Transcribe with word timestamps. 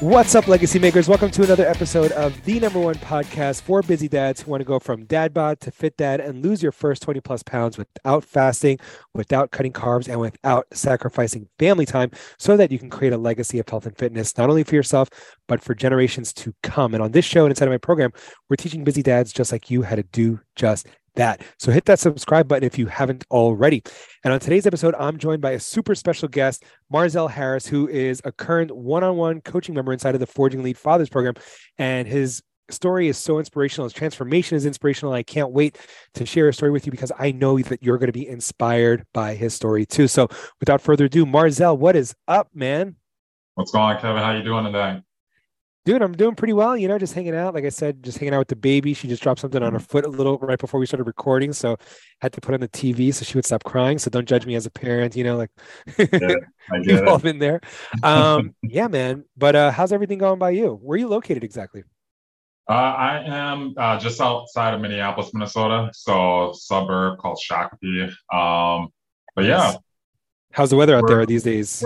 What's 0.00 0.34
up, 0.34 0.48
legacy 0.48 0.78
makers? 0.78 1.10
Welcome 1.10 1.30
to 1.32 1.42
another 1.42 1.66
episode 1.66 2.10
of 2.12 2.42
the 2.46 2.58
number 2.58 2.80
one 2.80 2.94
podcast 2.94 3.60
for 3.60 3.82
busy 3.82 4.08
dads 4.08 4.40
who 4.40 4.50
want 4.50 4.62
to 4.62 4.64
go 4.64 4.78
from 4.78 5.04
dad 5.04 5.34
bod 5.34 5.60
to 5.60 5.70
fit 5.70 5.94
dad 5.98 6.20
and 6.20 6.42
lose 6.42 6.62
your 6.62 6.72
first 6.72 7.02
20 7.02 7.20
plus 7.20 7.42
pounds 7.42 7.76
without 7.76 8.24
fasting, 8.24 8.78
without 9.12 9.50
cutting 9.50 9.74
carbs, 9.74 10.08
and 10.08 10.18
without 10.18 10.66
sacrificing 10.72 11.50
family 11.58 11.84
time 11.84 12.10
so 12.38 12.56
that 12.56 12.72
you 12.72 12.78
can 12.78 12.88
create 12.88 13.12
a 13.12 13.18
legacy 13.18 13.58
of 13.58 13.68
health 13.68 13.84
and 13.84 13.94
fitness, 13.98 14.38
not 14.38 14.48
only 14.48 14.64
for 14.64 14.74
yourself, 14.74 15.10
but 15.46 15.62
for 15.62 15.74
generations 15.74 16.32
to 16.32 16.54
come. 16.62 16.94
And 16.94 17.02
on 17.02 17.12
this 17.12 17.26
show 17.26 17.44
and 17.44 17.50
inside 17.50 17.68
of 17.68 17.72
my 17.72 17.76
program, 17.76 18.10
we're 18.48 18.56
teaching 18.56 18.84
busy 18.84 19.02
dads 19.02 19.34
just 19.34 19.52
like 19.52 19.70
you 19.70 19.82
how 19.82 19.96
to 19.96 20.02
do 20.02 20.40
just 20.56 20.86
that. 21.14 21.42
So 21.58 21.72
hit 21.72 21.84
that 21.86 21.98
subscribe 21.98 22.48
button 22.48 22.64
if 22.64 22.78
you 22.78 22.86
haven't 22.86 23.24
already. 23.30 23.82
And 24.24 24.32
on 24.32 24.40
today's 24.40 24.66
episode, 24.66 24.94
I'm 24.98 25.18
joined 25.18 25.42
by 25.42 25.52
a 25.52 25.60
super 25.60 25.94
special 25.94 26.28
guest, 26.28 26.64
Marzel 26.92 27.30
Harris, 27.30 27.66
who 27.66 27.88
is 27.88 28.20
a 28.24 28.32
current 28.32 28.70
one-on-one 28.74 29.40
coaching 29.42 29.74
member 29.74 29.92
inside 29.92 30.14
of 30.14 30.20
the 30.20 30.26
Forging 30.26 30.60
Elite 30.60 30.76
Fathers 30.76 31.08
program. 31.08 31.34
And 31.78 32.06
his 32.06 32.42
story 32.70 33.08
is 33.08 33.18
so 33.18 33.38
inspirational. 33.38 33.86
His 33.86 33.92
transformation 33.92 34.56
is 34.56 34.64
inspirational. 34.64 35.12
I 35.12 35.24
can't 35.24 35.50
wait 35.50 35.78
to 36.14 36.24
share 36.24 36.48
a 36.48 36.54
story 36.54 36.70
with 36.70 36.86
you 36.86 36.92
because 36.92 37.10
I 37.18 37.32
know 37.32 37.58
that 37.58 37.82
you're 37.82 37.98
going 37.98 38.06
to 38.06 38.12
be 38.12 38.28
inspired 38.28 39.04
by 39.12 39.34
his 39.34 39.54
story 39.54 39.84
too. 39.86 40.06
So 40.06 40.28
without 40.60 40.80
further 40.80 41.06
ado, 41.06 41.26
Marzel, 41.26 41.76
what 41.76 41.96
is 41.96 42.14
up, 42.28 42.48
man? 42.54 42.96
What's 43.54 43.72
going 43.72 43.96
on, 43.96 44.00
Kevin? 44.00 44.22
How 44.22 44.32
you 44.32 44.44
doing 44.44 44.64
today? 44.64 45.02
Dude, 45.86 46.02
I'm 46.02 46.12
doing 46.12 46.34
pretty 46.34 46.52
well. 46.52 46.76
You 46.76 46.88
know, 46.88 46.98
just 46.98 47.14
hanging 47.14 47.34
out. 47.34 47.54
Like 47.54 47.64
I 47.64 47.70
said, 47.70 48.02
just 48.02 48.18
hanging 48.18 48.34
out 48.34 48.40
with 48.40 48.48
the 48.48 48.56
baby. 48.56 48.92
She 48.92 49.08
just 49.08 49.22
dropped 49.22 49.40
something 49.40 49.62
on 49.62 49.72
her 49.72 49.78
mm-hmm. 49.78 49.86
foot 49.86 50.04
a 50.04 50.08
little 50.08 50.36
right 50.38 50.58
before 50.58 50.78
we 50.78 50.84
started 50.84 51.04
recording, 51.04 51.54
so 51.54 51.72
I 51.72 51.76
had 52.20 52.32
to 52.34 52.40
put 52.40 52.52
on 52.52 52.60
the 52.60 52.68
TV 52.68 53.14
so 53.14 53.24
she 53.24 53.38
would 53.38 53.46
stop 53.46 53.64
crying. 53.64 53.98
So 53.98 54.10
don't 54.10 54.28
judge 54.28 54.44
me 54.44 54.56
as 54.56 54.66
a 54.66 54.70
parent. 54.70 55.16
You 55.16 55.24
know, 55.24 55.36
like 55.38 55.50
yeah, 55.98 56.34
we've 56.84 57.08
all 57.08 57.18
been 57.18 57.38
there. 57.38 57.62
Um, 58.02 58.54
yeah, 58.62 58.88
man. 58.88 59.24
But 59.38 59.56
uh, 59.56 59.70
how's 59.70 59.92
everything 59.92 60.18
going 60.18 60.38
by 60.38 60.50
you? 60.50 60.78
Where 60.82 60.96
are 60.96 60.98
you 60.98 61.08
located 61.08 61.44
exactly? 61.44 61.84
Uh, 62.68 62.72
I 62.72 63.24
am 63.26 63.74
uh, 63.76 63.98
just 63.98 64.20
outside 64.20 64.74
of 64.74 64.80
Minneapolis, 64.80 65.32
Minnesota, 65.32 65.90
so 65.92 66.52
suburb 66.54 67.18
called 67.18 67.40
Shakopee. 67.42 68.12
Um, 68.32 68.90
but 69.34 69.46
yeah, 69.46 69.74
how's 70.52 70.70
the 70.70 70.76
weather 70.76 70.94
out 70.94 71.08
there 71.08 71.24
these 71.24 71.42
days? 71.42 71.82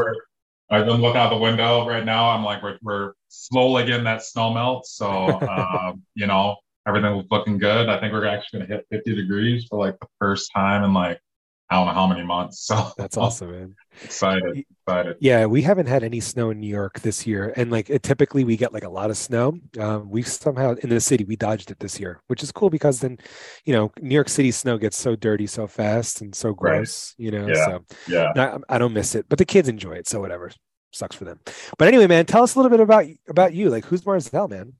I've 0.75 0.87
been 0.87 1.01
looking 1.01 1.21
out 1.21 1.31
the 1.31 1.37
window 1.37 1.87
right 1.87 2.05
now. 2.05 2.31
I'm 2.31 2.45
like, 2.45 2.63
we're, 2.63 2.79
we're 2.83 3.13
slowly 3.29 3.85
getting 3.85 4.05
that 4.05 4.23
snow 4.23 4.53
melt. 4.53 4.87
So, 4.87 5.07
um, 5.49 6.03
you 6.15 6.27
know, 6.27 6.57
everything 6.87 7.17
was 7.17 7.27
looking 7.31 7.59
good. 7.59 7.89
I 7.89 8.01
think 8.01 8.13
we're 8.13 8.27
actually 8.27 8.61
going 8.61 8.71
to 8.71 8.77
hit 8.77 8.87
50 8.91 9.15
degrees 9.15 9.67
for 9.71 9.79
like 9.79 9.99
the 10.01 10.07
first 10.19 10.51
time 10.55 10.85
in 10.85 10.93
like, 10.93 11.21
I 11.71 11.77
don't 11.77 11.87
know 11.87 11.93
how 11.95 12.07
many 12.07 12.25
months. 12.25 12.67
So 12.67 12.91
that's 12.99 13.17
awesome, 13.17 13.51
man. 13.51 13.75
excited, 14.03 14.65
excited. 14.87 15.17
Yeah, 15.21 15.47
we 15.47 15.63
haven't 15.63 15.87
had 15.87 16.03
any 16.05 16.21
snow 16.21 16.51
in 16.51 16.61
New 16.61 16.69
York 16.69 17.01
this 17.01 17.27
year, 17.27 17.53
and 17.57 17.71
like 17.71 17.91
it, 17.91 18.03
typically 18.03 18.45
we 18.45 18.57
get 18.57 18.73
like 18.73 18.85
a 18.85 18.89
lot 18.89 19.11
of 19.11 19.17
snow. 19.17 19.59
Um, 19.79 20.11
we 20.11 20.23
somehow 20.23 20.75
in 20.83 20.91
the 20.91 21.01
city 21.01 21.25
we 21.25 21.37
dodged 21.37 21.71
it 21.71 21.81
this 21.81 21.99
year, 21.99 22.21
which 22.27 22.43
is 22.43 22.53
cool 22.53 22.71
because 22.71 23.01
then, 23.01 23.19
you 23.65 23.73
know, 23.73 23.91
New 24.01 24.15
York 24.15 24.29
City 24.29 24.51
snow 24.51 24.79
gets 24.79 24.97
so 24.97 25.17
dirty 25.17 25.47
so 25.47 25.67
fast 25.67 26.21
and 26.21 26.35
so 26.35 26.53
gross. 26.53 27.15
Right. 27.19 27.25
You 27.25 27.31
know, 27.31 27.49
yeah. 27.49 27.65
so 27.65 27.85
yeah, 28.09 28.33
I, 28.37 28.77
I 28.77 28.79
don't 28.79 28.93
miss 28.93 29.15
it, 29.15 29.27
but 29.29 29.39
the 29.39 29.45
kids 29.45 29.69
enjoy 29.69 29.93
it, 29.93 30.07
so 30.07 30.21
whatever 30.21 30.51
sucks 30.95 31.17
for 31.17 31.25
them. 31.25 31.41
But 31.79 31.89
anyway, 31.89 32.07
man, 32.07 32.27
tell 32.27 32.43
us 32.43 32.55
a 32.55 32.59
little 32.59 32.71
bit 32.71 32.81
about 32.81 33.07
about 33.29 33.55
you. 33.55 33.71
Like, 33.71 33.85
who's 33.85 34.03
Marzel, 34.03 34.49
man? 34.49 34.75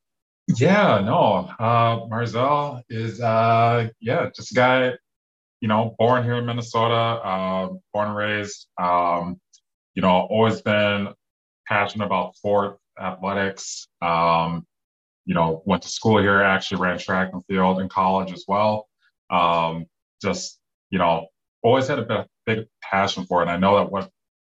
Yeah, 0.47 1.01
no, 1.01 1.49
uh, 1.59 2.01
Marzel 2.07 2.83
is 2.89 3.21
uh, 3.21 3.89
yeah, 4.01 4.29
just 4.35 4.53
a 4.53 4.55
guy, 4.55 4.93
you 5.65 5.69
know, 5.69 5.95
born 5.99 6.23
here 6.23 6.35
in 6.35 6.45
Minnesota, 6.45 6.95
uh, 6.95 7.69
born 7.95 8.09
and 8.09 8.17
raised. 8.17 8.67
Um, 8.79 9.41
you 9.95 10.03
know, 10.03 10.29
always 10.29 10.61
been 10.61 11.09
passionate 11.67 12.05
about 12.05 12.37
sport, 12.37 12.77
athletics. 13.01 13.89
Um, 14.03 14.67
you 15.25 15.35
know, 15.35 15.63
went 15.65 15.81
to 15.85 15.89
school 15.89 16.21
here, 16.21 16.43
actually 16.43 16.83
ran 16.83 16.99
track 16.99 17.31
and 17.33 17.43
field 17.47 17.81
in 17.81 17.89
college 17.89 18.31
as 18.31 18.45
well. 18.47 18.87
Um, 19.31 19.87
just, 20.21 20.59
you 20.91 20.99
know, 20.99 21.29
always 21.63 21.89
had 21.89 21.99
a 21.99 22.05
big, 22.05 22.27
big 22.45 22.67
passion 22.83 23.25
for 23.25 23.41
it. 23.41 23.45
And 23.45 23.53
I 23.53 23.57
know 23.57 23.79
that 23.79 23.91
what 23.91 24.11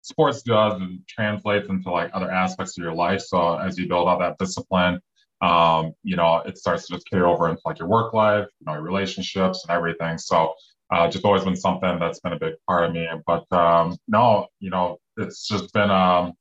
sports 0.01 0.41
does 0.41 0.81
and 0.81 1.01
translates 1.07 1.69
into 1.69 1.91
like 1.91 2.09
other 2.15 2.31
aspects 2.31 2.79
of 2.79 2.83
your 2.83 2.95
life. 2.95 3.21
So 3.21 3.59
as 3.59 3.77
you 3.77 3.87
build 3.87 4.07
out 4.07 4.17
that 4.21 4.39
discipline, 4.39 4.99
um, 5.41 5.93
you 6.01 6.15
know, 6.15 6.37
it 6.47 6.57
starts 6.57 6.87
to 6.87 6.93
just 6.93 7.07
carry 7.07 7.21
over 7.21 7.47
into 7.47 7.61
like 7.63 7.77
your 7.77 7.89
work 7.89 8.15
life, 8.15 8.47
you 8.59 8.65
know, 8.65 8.73
your 8.73 8.81
relationships 8.81 9.63
and 9.63 9.75
everything. 9.75 10.17
So 10.17 10.55
uh, 10.91 11.07
just 11.09 11.25
always 11.25 11.43
been 11.43 11.55
something 11.55 11.99
that's 11.99 12.19
been 12.19 12.33
a 12.33 12.39
big 12.39 12.55
part 12.67 12.85
of 12.85 12.93
me. 12.93 13.07
But 13.25 13.51
um, 13.51 13.97
no, 14.07 14.47
you 14.59 14.69
know, 14.69 14.97
it's 15.17 15.47
just 15.47 15.73
been 15.73 15.89
um, 15.89 16.33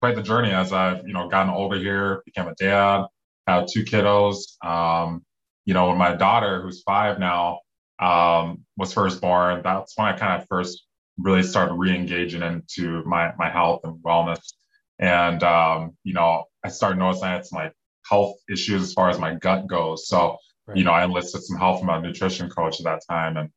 quite 0.00 0.16
the 0.16 0.22
journey 0.22 0.50
as 0.50 0.72
I've, 0.72 1.06
you 1.06 1.12
know, 1.12 1.28
gotten 1.28 1.52
older 1.52 1.78
here, 1.78 2.22
became 2.24 2.48
a 2.48 2.54
dad, 2.54 3.06
have 3.46 3.66
two 3.66 3.84
kiddos. 3.84 4.62
Um, 4.64 5.24
you 5.64 5.74
know, 5.74 5.88
when 5.88 5.98
my 5.98 6.14
daughter, 6.14 6.62
who's 6.62 6.82
five 6.82 7.18
now, 7.18 7.60
um, 8.00 8.64
was 8.76 8.92
first 8.92 9.20
born, 9.20 9.60
that's 9.62 9.96
when 9.96 10.08
I 10.08 10.16
kind 10.16 10.40
of 10.40 10.48
first 10.48 10.84
really 11.18 11.42
started 11.42 11.74
re-engaging 11.74 12.42
into 12.42 13.04
my 13.04 13.32
my 13.38 13.50
health 13.50 13.80
and 13.84 14.02
wellness. 14.02 14.54
And 14.98 15.42
um, 15.42 15.96
you 16.04 16.14
know, 16.14 16.44
I 16.64 16.68
started 16.68 16.98
noticing 16.98 17.24
I 17.24 17.32
had 17.32 17.46
some 17.46 17.58
like 17.58 17.74
health 18.08 18.36
issues 18.50 18.82
as 18.82 18.92
far 18.92 19.10
as 19.10 19.18
my 19.18 19.34
gut 19.34 19.66
goes. 19.66 20.08
So, 20.08 20.36
right. 20.66 20.76
you 20.76 20.84
know, 20.84 20.92
I 20.92 21.04
enlisted 21.04 21.42
some 21.42 21.58
help 21.58 21.80
from 21.80 21.88
a 21.88 22.00
nutrition 22.00 22.50
coach 22.50 22.80
at 22.80 22.84
that 22.84 23.02
time. 23.08 23.36
And, 23.36 23.50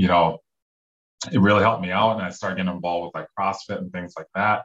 you 0.00 0.08
know, 0.08 0.38
it 1.30 1.38
really 1.42 1.60
helped 1.60 1.82
me 1.82 1.90
out. 1.90 2.12
And 2.16 2.22
I 2.22 2.30
started 2.30 2.56
getting 2.56 2.72
involved 2.72 3.12
with 3.12 3.20
like 3.20 3.28
CrossFit 3.38 3.76
and 3.76 3.92
things 3.92 4.14
like 4.16 4.28
that. 4.34 4.62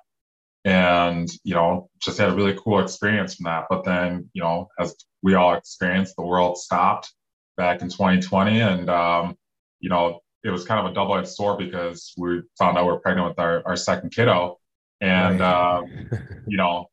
And, 0.64 1.30
you 1.44 1.54
know, 1.54 1.90
just 2.02 2.18
had 2.18 2.30
a 2.30 2.34
really 2.34 2.58
cool 2.58 2.80
experience 2.80 3.36
from 3.36 3.44
that. 3.44 3.66
But 3.70 3.84
then, 3.84 4.30
you 4.34 4.42
know, 4.42 4.70
as 4.80 4.96
we 5.22 5.34
all 5.34 5.54
experienced, 5.54 6.16
the 6.16 6.24
world 6.24 6.58
stopped 6.58 7.12
back 7.58 7.82
in 7.82 7.90
2020. 7.90 8.62
And, 8.62 8.90
um, 8.90 9.36
you 9.82 9.90
know, 9.90 10.22
it 10.46 10.52
was 10.52 10.64
kind 10.64 10.80
of 10.80 10.90
a 10.90 10.96
double 10.96 11.18
edged 11.18 11.28
sword 11.28 11.58
because 11.58 12.14
we 12.18 12.42
found 12.58 12.78
out 12.78 12.86
we 12.86 12.94
are 12.94 13.00
pregnant 13.00 13.28
with 13.28 13.40
our, 13.40 13.62
our 13.66 13.76
second 13.76 14.12
kiddo. 14.12 14.58
And, 15.02 15.42
right. 15.42 15.82
uh, 15.82 16.18
you 16.48 16.56
know, 16.56 16.86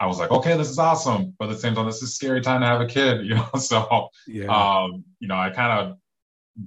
I 0.00 0.06
was 0.06 0.18
like, 0.18 0.30
okay, 0.30 0.56
this 0.56 0.70
is 0.70 0.78
awesome. 0.78 1.34
But 1.38 1.50
at 1.50 1.56
the 1.56 1.60
same 1.60 1.74
time, 1.74 1.84
this 1.84 1.96
is 1.96 2.04
a 2.04 2.12
scary 2.12 2.40
time 2.40 2.62
to 2.62 2.66
have 2.66 2.80
a 2.80 2.86
kid, 2.86 3.26
you 3.26 3.34
know? 3.34 3.48
So, 3.58 4.08
yeah. 4.26 4.46
um, 4.46 5.04
you 5.20 5.28
know, 5.28 5.36
I 5.36 5.50
kind 5.50 5.86
of 5.86 5.98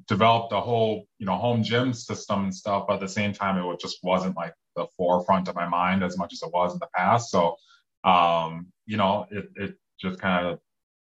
developed 0.08 0.52
a 0.54 0.60
whole, 0.60 1.06
you 1.18 1.26
know, 1.26 1.36
home 1.36 1.64
gym 1.64 1.94
system 1.94 2.44
and 2.44 2.56
stuff. 2.56 2.86
But 2.88 2.96
at 2.96 3.00
the 3.00 3.08
same 3.08 3.34
time, 3.34 3.58
it 3.58 3.80
just 3.80 4.00
wasn't 4.04 4.36
like 4.36 4.54
the 4.76 4.88
forefront 4.98 5.48
of 5.48 5.56
my 5.56 5.68
mind 5.68 6.04
as 6.04 6.18
much 6.18 6.34
as 6.34 6.42
it 6.42 6.52
was 6.54 6.74
in 6.74 6.80
the 6.80 6.90
past. 6.96 7.32
So, 7.32 7.56
um, 8.04 8.68
you 8.86 8.98
know, 8.98 9.26
it, 9.32 9.50
it 9.56 9.76
just 10.00 10.20
kind 10.20 10.46
of 10.46 10.60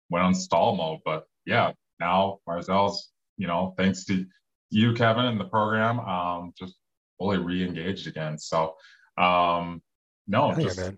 went 0.09 0.25
on 0.25 0.33
stall 0.33 0.75
mode. 0.75 0.99
But 1.05 1.25
yeah, 1.45 1.71
now 1.99 2.39
Marzel's, 2.47 3.11
you 3.37 3.47
know, 3.47 3.73
thanks 3.77 4.05
to 4.05 4.25
you, 4.69 4.93
Kevin, 4.93 5.25
and 5.25 5.39
the 5.39 5.45
program, 5.45 5.99
um, 5.99 6.53
just 6.57 6.75
fully 7.17 7.37
re-engaged 7.37 8.07
again. 8.07 8.37
So, 8.37 8.75
um, 9.17 9.81
no, 10.27 10.55
just 10.55 10.79
yeah, 10.79 10.91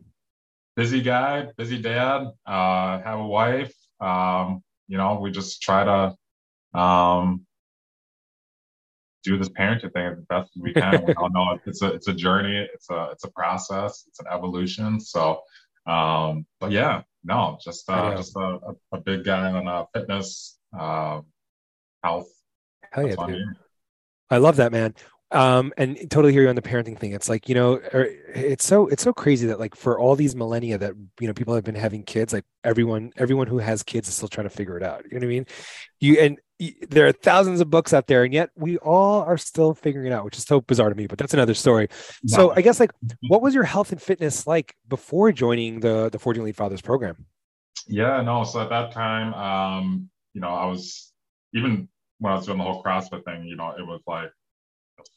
busy 0.76 1.02
guy, 1.02 1.48
busy 1.58 1.82
dad, 1.82 2.28
uh, 2.46 3.02
have 3.02 3.20
a 3.20 3.28
wife. 3.28 3.74
Um, 4.00 4.64
you 4.88 4.98
know, 4.98 5.20
we 5.20 5.32
just 5.32 5.62
try 5.62 5.84
to, 5.84 6.80
um, 6.80 7.46
do 9.24 9.38
this 9.38 9.50
parenting 9.50 9.92
thing 9.94 10.06
as 10.06 10.20
best 10.30 10.52
as 10.56 10.62
we 10.62 10.74
can. 10.74 11.06
we 11.06 11.14
all 11.14 11.30
know 11.30 11.58
it's 11.66 11.82
a 11.82 11.94
it's 11.94 12.08
a 12.08 12.14
journey, 12.14 12.68
it's 12.74 12.90
a 12.90 13.10
it's 13.12 13.24
a 13.24 13.32
process, 13.32 14.06
it's 14.08 14.20
an 14.20 14.28
evolution. 14.32 15.00
So, 15.00 15.42
um, 15.86 16.46
but 16.60 16.72
yeah, 16.72 17.02
no, 17.24 17.58
just 17.64 17.90
uh, 17.90 18.16
just 18.16 18.36
a, 18.36 18.60
a, 18.92 19.00
big 19.00 19.24
guy 19.24 19.52
on 19.52 19.68
uh, 19.68 19.86
fitness, 19.94 20.58
uh, 20.78 21.22
health. 22.04 22.28
Hell 22.92 23.08
yeah, 23.08 23.16
dude. 23.26 23.46
I 24.30 24.38
love 24.38 24.58
that, 24.58 24.72
man. 24.72 24.94
Um, 25.32 25.74
and 25.78 25.98
totally 26.12 26.32
hear 26.32 26.44
you 26.44 26.50
on 26.50 26.56
the 26.56 26.62
parenting 26.62 26.98
thing. 26.98 27.14
It's 27.14 27.28
like, 27.28 27.50
you 27.50 27.56
know, 27.56 27.82
er, 27.94 28.08
it's 28.36 28.64
so, 28.64 28.88
it's 28.88 29.02
so 29.02 29.12
crazy 29.12 29.48
that 29.48 29.60
like 29.60 29.76
for 29.76 30.00
all 30.00 30.16
these 30.16 30.36
millennia 30.36 30.78
that, 30.78 30.94
you 31.20 31.28
know, 31.28 31.34
people 31.34 31.56
have 31.56 31.64
been 31.64 31.74
having 31.74 32.04
kids, 32.04 32.34
like 32.34 32.46
everyone, 32.64 33.12
everyone 33.18 33.48
who 33.48 33.58
has 33.58 33.82
kids 33.82 34.08
is 34.08 34.14
still 34.14 34.28
trying 34.28 34.48
to 34.48 34.56
figure 34.56 34.78
it 34.78 34.84
out. 34.84 35.06
You 35.06 35.20
know 35.20 35.26
what 35.26 35.32
I 35.32 35.36
mean? 35.36 35.46
You, 36.00 36.20
and 36.20 36.40
there 36.90 37.08
are 37.08 37.12
thousands 37.12 37.62
of 37.62 37.70
books 37.70 37.94
out 37.94 38.08
there 38.08 38.24
and 38.24 38.34
yet 38.34 38.50
we 38.56 38.78
all 38.80 39.22
are 39.22 39.38
still 39.38 39.74
figuring 39.74 40.08
it 40.08 40.14
out, 40.14 40.26
which 40.26 40.38
is 40.38 40.44
so 40.44 40.62
bizarre 40.62 40.90
to 40.90 40.96
me, 40.96 41.08
but 41.08 41.18
that's 41.18 41.34
another 41.34 41.54
story. 41.54 41.88
So 42.28 42.52
I 42.52 42.62
guess 42.62 42.80
like, 42.80 42.92
what 43.28 43.42
was 43.42 43.54
your 43.54 43.64
health 43.64 43.92
and 43.92 44.02
fitness 44.02 44.48
like 44.48 44.76
before 44.88 45.32
joining 45.32 45.80
the, 45.80 46.10
the 46.10 46.20
Forging 46.20 46.44
Elite 46.44 46.56
Fathers 46.56 46.82
program? 46.82 47.26
Yeah, 47.88 48.22
no. 48.22 48.44
So 48.44 48.62
at 48.62 48.70
that 48.70 48.92
time, 48.92 49.34
um, 49.34 50.10
you 50.34 50.42
know, 50.42 50.50
I 50.50 50.66
was 50.66 51.12
even 51.54 51.88
when 52.20 52.34
I 52.34 52.36
was 52.36 52.46
doing 52.46 52.58
the 52.58 52.64
whole 52.64 52.84
CrossFit 52.84 53.26
thing, 53.26 53.46
you 53.46 53.56
know, 53.56 53.74
it 53.78 53.86
was 53.86 54.02
like 54.08 54.32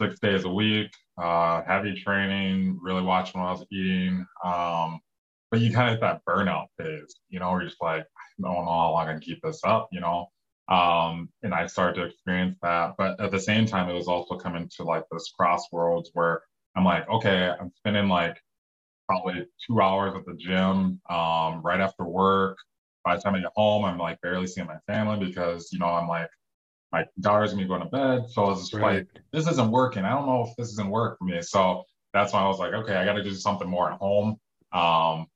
six 0.01 0.19
days 0.21 0.45
a 0.45 0.49
week, 0.49 0.91
uh, 1.19 1.63
heavy 1.63 1.95
training, 1.95 2.79
really 2.83 3.03
watching 3.03 3.41
what 3.41 3.49
I 3.49 3.53
was 3.53 3.67
eating. 3.71 4.27
Um, 4.45 5.01
but 5.51 5.61
you 5.61 5.73
kind 5.73 5.89
of 5.89 5.95
hit 5.95 6.01
that 6.01 6.23
burnout 6.29 6.67
phase, 6.79 7.21
you 7.29 7.39
know, 7.39 7.51
where 7.53 7.61
you're 7.61 7.71
just 7.71 7.81
like, 7.81 8.03
I 8.03 8.43
don't 8.43 8.65
know 8.65 8.65
how 8.65 8.91
long 8.93 9.09
I 9.09 9.13
can 9.13 9.21
keep 9.21 9.41
this 9.43 9.61
up, 9.65 9.89
you 9.93 10.01
know. 10.01 10.27
Um, 10.69 11.29
and 11.43 11.55
I 11.55 11.67
started 11.67 11.95
to 12.01 12.07
experience 12.07 12.57
that. 12.63 12.95
But 12.99 13.21
at 13.21 13.31
the 13.31 13.39
same 13.39 13.67
time, 13.67 13.89
it 13.89 13.95
was 13.95 14.09
also 14.09 14.37
coming 14.37 14.69
to 14.77 14.83
like 14.83 15.05
this 15.11 15.33
crossroads 15.39 16.11
where 16.15 16.43
I'm 16.77 16.85
like, 16.85 17.09
okay, 17.09 17.53
I'm 17.59 17.71
spending 17.77 18.09
like 18.09 18.37
probably 19.09 19.47
two 19.67 19.81
hours 19.81 20.15
at 20.17 20.27
the 20.27 20.35
gym 20.35 21.01
um, 21.09 21.63
right 21.63 21.81
after 21.81 22.05
work. 22.05 22.59
By 23.05 23.17
the 23.17 23.23
time 23.23 23.37
I 23.37 23.41
get 23.41 23.53
home, 23.55 23.85
I'm 23.85 23.99
like 23.99 24.21
barely 24.21 24.49
seeing 24.49 24.67
my 24.67 24.79
family 24.93 25.25
because, 25.25 25.69
you 25.73 25.79
know, 25.79 25.87
I'm 25.87 26.09
like, 26.09 26.29
my 26.93 27.05
daughter's 27.21 27.53
gonna 27.53 27.63
be 27.63 27.69
going 27.69 27.83
to 27.83 27.87
bed. 27.87 28.29
So 28.31 28.45
I 28.45 28.49
was 28.49 28.71
just 28.71 28.75
right. 28.75 28.97
like, 28.97 29.07
this 29.33 29.47
isn't 29.47 29.71
working. 29.71 30.05
I 30.05 30.11
don't 30.11 30.27
know 30.27 30.47
if 30.49 30.57
this 30.57 30.71
isn't 30.73 30.91
work 30.91 31.19
for 31.19 31.25
me. 31.25 31.41
So 31.43 31.85
that's 32.13 32.33
why 32.33 32.41
I 32.41 32.49
was 32.49 32.59
like, 32.59 32.73
okay, 32.73 32.97
I 32.97 33.05
got 33.05 33.13
to 33.15 33.23
do 33.23 33.35
something 33.35 33.69
more 33.69 33.93
at 33.93 33.99
home. 33.99 34.39
Um, 34.73 35.27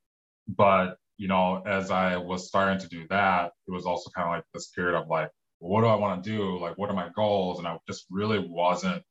but 0.48 0.96
you 1.20 1.28
know, 1.28 1.62
as 1.66 1.90
I 1.90 2.16
was 2.16 2.48
starting 2.48 2.78
to 2.78 2.88
do 2.88 3.06
that, 3.10 3.52
it 3.68 3.70
was 3.70 3.84
also 3.84 4.08
kind 4.08 4.26
of 4.26 4.32
like 4.36 4.44
this 4.54 4.68
period 4.68 4.98
of 4.98 5.06
like, 5.08 5.28
what 5.58 5.82
do 5.82 5.86
I 5.86 5.94
want 5.94 6.24
to 6.24 6.30
do? 6.30 6.58
Like, 6.58 6.78
what 6.78 6.88
are 6.88 6.94
my 6.94 7.10
goals? 7.14 7.58
And 7.58 7.68
I 7.68 7.76
just 7.86 8.06
really 8.08 8.38
wasn't 8.38 9.02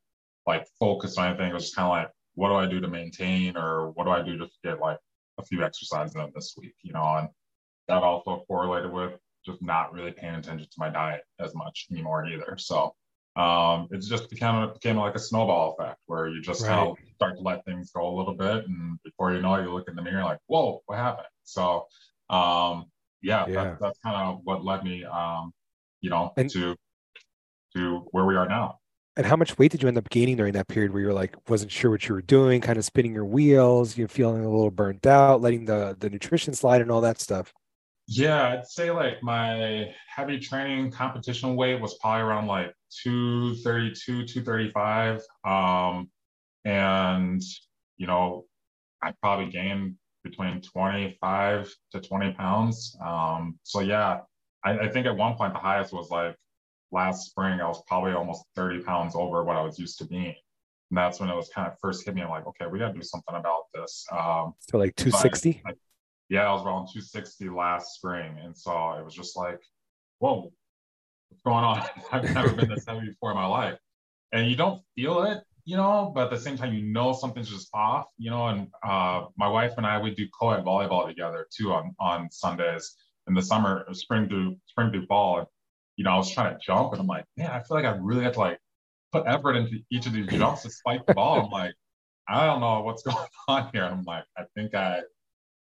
like 0.47 0.65
focused 0.79 1.19
on 1.19 1.27
anything. 1.27 1.51
It 1.51 1.53
was 1.53 1.65
just 1.65 1.75
kind 1.75 1.85
of 1.85 1.91
like, 1.91 2.09
what 2.33 2.49
do 2.49 2.55
I 2.55 2.65
do 2.65 2.79
to 2.81 2.87
maintain, 2.87 3.55
or 3.55 3.91
what 3.91 4.05
do 4.05 4.09
I 4.09 4.23
do 4.23 4.39
just 4.39 4.53
to 4.53 4.69
get 4.69 4.79
like 4.79 4.97
a 5.37 5.45
few 5.45 5.63
exercises 5.63 6.15
in 6.15 6.31
this 6.33 6.55
week? 6.57 6.73
You 6.81 6.93
know, 6.93 7.03
and 7.03 7.29
that 7.87 8.01
also 8.01 8.43
correlated 8.47 8.91
with 8.91 9.11
just 9.45 9.61
not 9.61 9.93
really 9.93 10.11
paying 10.11 10.33
attention 10.33 10.67
to 10.67 10.79
my 10.79 10.89
diet 10.89 11.21
as 11.39 11.53
much 11.53 11.85
anymore 11.91 12.25
either. 12.25 12.55
So 12.57 12.95
um, 13.35 13.87
it's 13.91 14.09
just 14.09 14.31
became 14.31 14.73
became 14.73 14.97
like 14.97 15.13
a 15.13 15.19
snowball 15.19 15.75
effect 15.77 15.99
where 16.07 16.27
you 16.27 16.41
just 16.41 16.63
right. 16.63 16.69
kind 16.69 16.89
of 16.89 16.97
start 17.13 17.37
to 17.37 17.43
let 17.43 17.63
things 17.65 17.91
go 17.91 18.07
a 18.07 18.17
little 18.17 18.33
bit, 18.33 18.65
and 18.65 18.97
before 19.03 19.31
you 19.31 19.43
know 19.43 19.53
it, 19.53 19.63
you 19.65 19.71
look 19.71 19.87
in 19.87 19.95
the 19.95 20.01
mirror 20.01 20.23
like, 20.23 20.39
"Whoa, 20.47 20.81
what 20.87 20.97
happened?" 20.97 21.27
So 21.51 21.87
um, 22.29 22.85
yeah, 23.21 23.45
yeah. 23.47 23.63
That, 23.63 23.79
that's 23.79 23.99
kind 23.99 24.15
of 24.15 24.41
what 24.43 24.63
led 24.63 24.83
me, 24.83 25.03
um, 25.03 25.51
you 26.01 26.09
know, 26.09 26.33
and, 26.37 26.49
to 26.51 26.75
to 27.75 28.07
where 28.11 28.25
we 28.25 28.35
are 28.35 28.47
now. 28.47 28.79
And 29.17 29.25
how 29.25 29.35
much 29.35 29.57
weight 29.57 29.71
did 29.71 29.81
you 29.81 29.87
end 29.87 29.97
up 29.97 30.09
gaining 30.09 30.37
during 30.37 30.53
that 30.53 30.67
period 30.67 30.93
where 30.93 31.01
you're 31.01 31.13
like 31.13 31.35
wasn't 31.49 31.71
sure 31.71 31.91
what 31.91 32.07
you 32.07 32.15
were 32.15 32.21
doing, 32.21 32.61
kind 32.61 32.77
of 32.77 32.85
spinning 32.85 33.13
your 33.13 33.25
wheels, 33.25 33.97
you 33.97 34.05
know, 34.05 34.07
feeling 34.07 34.45
a 34.45 34.49
little 34.49 34.71
burnt 34.71 35.05
out, 35.05 35.41
letting 35.41 35.65
the 35.65 35.95
the 35.99 36.09
nutrition 36.09 36.53
slide 36.53 36.81
and 36.81 36.91
all 36.91 37.01
that 37.01 37.19
stuff? 37.19 37.53
Yeah, 38.07 38.47
I'd 38.47 38.67
say 38.67 38.89
like 38.89 39.21
my 39.21 39.93
heavy 40.07 40.39
training 40.39 40.91
competition 40.91 41.55
weight 41.55 41.79
was 41.79 41.95
probably 41.99 42.23
around 42.23 42.47
like 42.47 42.73
232, 43.03 44.25
235. 44.25 45.21
Um, 45.45 46.09
and, 46.65 47.41
you 47.97 48.07
know, 48.07 48.45
I 49.01 49.13
probably 49.21 49.51
gained 49.51 49.95
between 50.23 50.61
25 50.61 51.73
to 51.91 52.01
20 52.01 52.33
pounds. 52.33 52.97
Um, 53.03 53.59
so 53.63 53.81
yeah, 53.81 54.19
I, 54.63 54.79
I 54.79 54.89
think 54.89 55.05
at 55.05 55.15
one 55.15 55.35
point 55.35 55.53
the 55.53 55.59
highest 55.59 55.93
was 55.93 56.09
like 56.09 56.35
last 56.91 57.29
spring, 57.29 57.61
I 57.61 57.67
was 57.67 57.81
probably 57.87 58.13
almost 58.13 58.43
30 58.55 58.81
pounds 58.81 59.15
over 59.15 59.43
what 59.43 59.55
I 59.55 59.61
was 59.61 59.79
used 59.79 59.97
to 59.99 60.05
being. 60.05 60.35
And 60.91 60.97
that's 60.97 61.19
when 61.19 61.29
it 61.29 61.35
was 61.35 61.49
kind 61.49 61.67
of 61.67 61.77
first 61.79 62.05
hit 62.05 62.15
me. 62.15 62.21
I'm 62.21 62.29
like, 62.29 62.47
okay, 62.47 62.65
we 62.65 62.79
got 62.79 62.89
to 62.89 62.93
do 62.93 63.03
something 63.03 63.35
about 63.35 63.63
this. 63.73 64.05
Um, 64.11 64.53
so 64.59 64.77
like 64.77 64.95
260? 64.95 65.61
But, 65.63 65.75
yeah, 66.29 66.49
I 66.49 66.53
was 66.53 66.65
around 66.65 66.87
260 66.87 67.49
last 67.49 67.95
spring. 67.95 68.37
And 68.43 68.57
so 68.57 68.93
it 68.93 69.05
was 69.05 69.13
just 69.13 69.37
like, 69.37 69.59
whoa, 70.17 70.51
what's 71.29 71.43
going 71.43 71.63
on? 71.63 71.83
I've 72.11 72.33
never 72.33 72.53
been 72.53 72.69
this 72.69 72.85
heavy 72.87 73.07
before 73.07 73.31
in 73.31 73.37
my 73.37 73.45
life. 73.45 73.77
And 74.31 74.49
you 74.49 74.55
don't 74.55 74.81
feel 74.95 75.23
it, 75.23 75.43
you 75.69 75.77
know, 75.77 76.11
but 76.15 76.23
at 76.23 76.29
the 76.31 76.39
same 76.39 76.57
time, 76.57 76.73
you 76.73 76.81
know 76.81 77.13
something's 77.13 77.47
just 77.47 77.69
off, 77.75 78.07
you 78.17 78.31
know. 78.31 78.47
And 78.47 78.69
uh, 78.81 79.25
my 79.37 79.47
wife 79.47 79.73
and 79.77 79.85
I, 79.85 80.01
we 80.01 80.15
do 80.15 80.27
co-ed 80.33 80.65
volleyball 80.65 81.07
together 81.07 81.45
too 81.55 81.71
on, 81.71 81.93
on 81.99 82.31
Sundays 82.31 82.95
in 83.27 83.35
the 83.35 83.41
summer, 83.43 83.85
spring 83.91 84.27
through 84.27 84.57
spring 84.65 84.89
through 84.89 85.05
fall. 85.05 85.37
And, 85.37 85.47
you 85.95 86.03
know, 86.03 86.09
I 86.09 86.17
was 86.17 86.31
trying 86.31 86.55
to 86.55 86.59
jump 86.59 86.93
and 86.93 87.01
I'm 87.01 87.05
like, 87.05 87.25
man, 87.37 87.51
I 87.51 87.59
feel 87.59 87.77
like 87.77 87.85
I 87.85 87.95
really 87.97 88.23
have 88.23 88.33
to 88.33 88.39
like 88.39 88.57
put 89.11 89.27
effort 89.27 89.57
into 89.57 89.77
each 89.91 90.07
of 90.07 90.13
these 90.13 90.25
jumps 90.29 90.63
to 90.63 90.71
spike 90.71 91.05
the 91.05 91.13
ball. 91.13 91.45
I'm 91.45 91.51
like, 91.51 91.75
I 92.27 92.47
don't 92.47 92.61
know 92.61 92.81
what's 92.81 93.03
going 93.03 93.17
on 93.47 93.69
here. 93.71 93.83
And 93.83 93.93
I'm 93.93 94.03
like, 94.05 94.23
I 94.35 94.45
think 94.55 94.73
I 94.73 95.01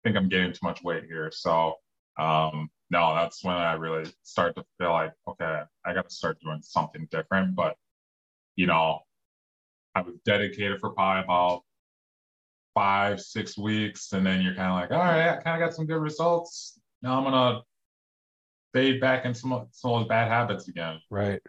think 0.03 0.17
I'm 0.17 0.27
getting 0.27 0.51
too 0.51 0.59
much 0.63 0.83
weight 0.83 1.05
here. 1.05 1.31
So 1.31 1.75
um, 2.19 2.69
no, 2.89 3.15
that's 3.15 3.41
when 3.41 3.55
I 3.55 3.71
really 3.75 4.11
start 4.23 4.53
to 4.55 4.65
feel 4.77 4.91
like, 4.91 5.13
okay, 5.29 5.61
I 5.85 5.93
got 5.93 6.09
to 6.09 6.13
start 6.13 6.39
doing 6.43 6.59
something 6.61 7.07
different. 7.09 7.55
But 7.55 7.77
you 8.57 8.67
know, 8.67 8.99
I 9.95 10.01
was 10.01 10.15
dedicated 10.25 10.79
for 10.79 10.91
probably 10.91 11.23
about 11.23 11.61
five, 12.73 13.21
six 13.21 13.57
weeks, 13.57 14.13
and 14.13 14.25
then 14.25 14.41
you're 14.41 14.55
kind 14.55 14.69
of 14.71 14.75
like, 14.75 14.91
all 14.91 15.03
right, 15.03 15.29
I 15.29 15.41
kind 15.41 15.61
of 15.61 15.67
got 15.67 15.75
some 15.75 15.85
good 15.85 16.01
results. 16.01 16.79
Now 17.01 17.17
I'm 17.17 17.23
gonna 17.23 17.61
fade 18.73 18.99
back 18.99 19.25
into 19.25 19.39
some, 19.39 19.67
some 19.71 19.91
of 19.91 20.01
those 20.01 20.07
bad 20.07 20.29
habits 20.29 20.67
again. 20.67 20.99
Right. 21.09 21.41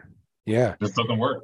Yeah. 0.45 0.75
This 0.79 0.91
doesn't 0.91 1.17
work. 1.17 1.43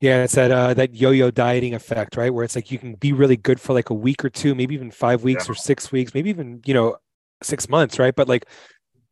Yeah, 0.00 0.24
it's 0.24 0.34
that 0.34 0.50
uh, 0.50 0.74
that 0.74 0.94
yo-yo 0.94 1.30
dieting 1.30 1.74
effect, 1.74 2.16
right? 2.16 2.32
Where 2.32 2.44
it's 2.44 2.54
like 2.56 2.70
you 2.70 2.78
can 2.78 2.94
be 2.94 3.12
really 3.12 3.36
good 3.36 3.60
for 3.60 3.72
like 3.72 3.90
a 3.90 3.94
week 3.94 4.24
or 4.24 4.28
two, 4.28 4.54
maybe 4.54 4.74
even 4.74 4.90
five 4.90 5.22
weeks 5.22 5.46
yeah. 5.46 5.52
or 5.52 5.54
six 5.54 5.92
weeks, 5.92 6.12
maybe 6.12 6.30
even 6.30 6.60
you 6.66 6.74
know 6.74 6.96
six 7.42 7.68
months, 7.68 7.98
right? 7.98 8.14
But 8.14 8.28
like 8.28 8.46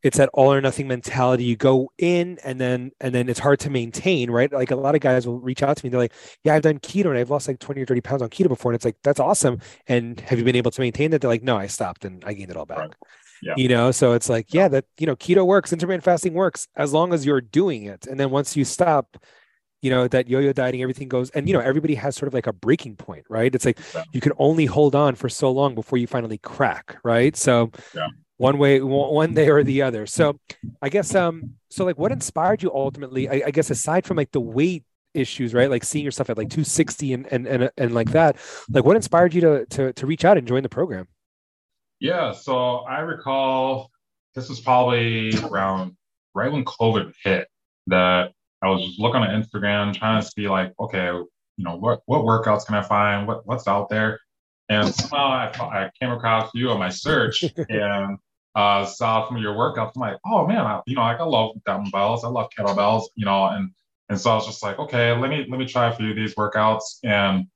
it's 0.03 0.17
that 0.17 0.29
all 0.33 0.53
or 0.53 0.61
nothing 0.61 0.87
mentality. 0.87 1.45
You 1.45 1.55
go 1.55 1.91
in 1.97 2.37
and 2.43 2.59
then 2.59 2.91
and 2.99 3.15
then 3.15 3.29
it's 3.29 3.39
hard 3.39 3.59
to 3.61 3.69
maintain, 3.69 4.29
right? 4.29 4.51
Like 4.51 4.71
a 4.71 4.75
lot 4.75 4.95
of 4.95 5.01
guys 5.01 5.25
will 5.25 5.39
reach 5.39 5.63
out 5.63 5.77
to 5.77 5.85
me. 5.85 5.89
They're 5.89 5.99
like, 5.99 6.13
"Yeah, 6.43 6.55
I've 6.55 6.61
done 6.61 6.79
keto 6.79 7.05
and 7.05 7.17
I've 7.17 7.29
lost 7.29 7.47
like 7.47 7.59
twenty 7.59 7.81
or 7.81 7.85
thirty 7.85 8.01
pounds 8.01 8.21
on 8.21 8.29
keto 8.29 8.49
before," 8.49 8.71
and 8.71 8.75
it's 8.75 8.85
like 8.85 8.97
that's 9.03 9.19
awesome. 9.19 9.59
And 9.87 10.19
have 10.19 10.37
you 10.37 10.45
been 10.45 10.57
able 10.57 10.71
to 10.71 10.81
maintain 10.81 11.11
that? 11.11 11.21
They're 11.21 11.29
like, 11.29 11.43
"No, 11.43 11.57
I 11.57 11.67
stopped 11.67 12.05
and 12.05 12.23
I 12.25 12.33
gained 12.33 12.51
it 12.51 12.57
all 12.57 12.65
back." 12.65 12.79
Right. 12.79 12.93
Yeah. 13.41 13.53
You 13.57 13.67
know, 13.67 13.91
so 13.91 14.13
it's 14.13 14.29
like, 14.29 14.53
yeah, 14.53 14.69
that 14.69 14.85
you 14.99 15.05
know, 15.05 15.15
keto 15.15 15.45
works, 15.45 15.73
intermittent 15.73 16.03
fasting 16.03 16.33
works 16.33 16.67
as 16.75 16.93
long 16.93 17.13
as 17.13 17.25
you're 17.25 17.41
doing 17.41 17.83
it. 17.83 18.07
And 18.07 18.19
then 18.19 18.29
once 18.29 18.55
you 18.55 18.63
stop, 18.63 19.17
you 19.81 19.89
know 19.89 20.07
that 20.07 20.29
yo-yo 20.29 20.53
dieting 20.53 20.81
everything 20.81 21.09
goes 21.09 21.29
and 21.31 21.45
you 21.47 21.53
know 21.53 21.59
everybody 21.59 21.93
has 21.93 22.15
sort 22.15 22.27
of 22.27 22.33
like 22.33 22.47
a 22.47 22.53
breaking 22.53 22.95
point 22.95 23.25
right 23.27 23.53
it's 23.53 23.65
like 23.65 23.77
yeah. 23.93 24.03
you 24.13 24.21
can 24.21 24.31
only 24.37 24.65
hold 24.65 24.95
on 24.95 25.13
for 25.13 25.27
so 25.27 25.51
long 25.51 25.75
before 25.75 25.99
you 25.99 26.07
finally 26.07 26.37
crack 26.37 26.97
right 27.03 27.35
so 27.35 27.69
yeah. 27.93 28.07
One 28.43 28.57
way 28.57 28.81
one 28.81 29.33
day 29.33 29.49
or 29.49 29.63
the 29.63 29.81
other 29.81 30.05
so 30.05 30.37
i 30.81 30.89
guess 30.89 31.15
um 31.15 31.51
so 31.69 31.85
like 31.85 31.97
what 31.97 32.11
inspired 32.11 32.61
you 32.61 32.69
ultimately 32.73 33.29
I, 33.29 33.43
I 33.47 33.51
guess 33.51 33.69
aside 33.69 34.05
from 34.05 34.17
like 34.17 34.31
the 34.31 34.41
weight 34.41 34.83
issues 35.13 35.53
right 35.53 35.69
like 35.69 35.85
seeing 35.85 36.03
yourself 36.03 36.29
at 36.29 36.37
like 36.37 36.49
260 36.49 37.13
and 37.13 37.27
and 37.31 37.47
and, 37.47 37.71
and 37.77 37.93
like 37.93 38.11
that 38.11 38.35
like 38.69 38.83
what 38.83 38.97
inspired 38.97 39.33
you 39.33 39.41
to, 39.41 39.65
to 39.67 39.93
to 39.93 40.05
reach 40.05 40.25
out 40.25 40.37
and 40.37 40.45
join 40.45 40.61
the 40.61 40.69
program 40.69 41.07
yeah 42.01 42.33
so 42.33 42.79
i 42.79 42.99
recall 42.99 43.89
this 44.35 44.49
was 44.49 44.59
probably 44.59 45.31
around 45.43 45.95
right 46.35 46.51
when 46.51 46.65
covid 46.65 47.13
hit 47.23 47.47
that 47.87 48.33
I 48.63 48.69
was 48.69 48.85
just 48.85 48.99
looking 48.99 49.21
on 49.21 49.29
Instagram, 49.29 49.93
trying 49.93 50.21
to 50.21 50.25
see 50.25 50.47
like, 50.47 50.73
okay, 50.79 51.07
you 51.07 51.63
know, 51.65 51.75
what 51.75 51.99
what 52.05 52.21
workouts 52.21 52.65
can 52.65 52.75
I 52.75 52.81
find? 52.81 53.27
What 53.27 53.45
what's 53.45 53.67
out 53.67 53.89
there? 53.89 54.21
And 54.69 54.95
somehow 54.95 55.27
I, 55.27 55.51
I 55.59 55.91
came 55.99 56.11
across 56.11 56.49
you 56.53 56.69
on 56.69 56.79
my 56.79 56.87
search 56.89 57.43
and 57.69 58.17
uh, 58.55 58.85
saw 58.85 59.27
some 59.27 59.37
of 59.37 59.41
your 59.41 59.55
workouts. 59.55 59.93
I'm 59.95 60.01
like, 60.01 60.17
oh 60.25 60.45
man, 60.47 60.59
I, 60.59 60.81
you 60.85 60.95
know, 60.95 61.01
like 61.01 61.19
I 61.19 61.23
love 61.23 61.55
dumbbells, 61.65 62.23
I 62.23 62.27
love 62.27 62.49
kettlebells, 62.57 63.05
you 63.15 63.25
know, 63.25 63.47
and 63.47 63.71
and 64.09 64.19
so 64.19 64.31
I 64.31 64.35
was 64.35 64.45
just 64.45 64.61
like, 64.61 64.77
okay, 64.79 65.15
let 65.17 65.29
me 65.29 65.45
let 65.49 65.59
me 65.59 65.65
try 65.65 65.89
a 65.89 65.95
few 65.95 66.09
of 66.09 66.15
these 66.15 66.35
workouts, 66.35 66.99
and 67.03 67.47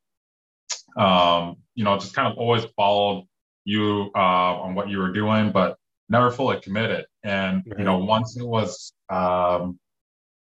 um, 0.97 1.57
you 1.75 1.83
know, 1.83 1.97
just 1.97 2.15
kind 2.15 2.27
of 2.27 2.37
always 2.37 2.65
followed 2.75 3.25
you 3.65 4.09
uh, 4.15 4.55
on 4.63 4.75
what 4.75 4.89
you 4.89 4.97
were 4.97 5.11
doing, 5.11 5.51
but 5.51 5.77
never 6.09 6.31
fully 6.31 6.59
committed. 6.61 7.05
And 7.23 7.63
you 7.77 7.83
know, 7.83 7.99
once 7.99 8.37
it 8.37 8.45
was 8.45 8.93
um, 9.09 9.79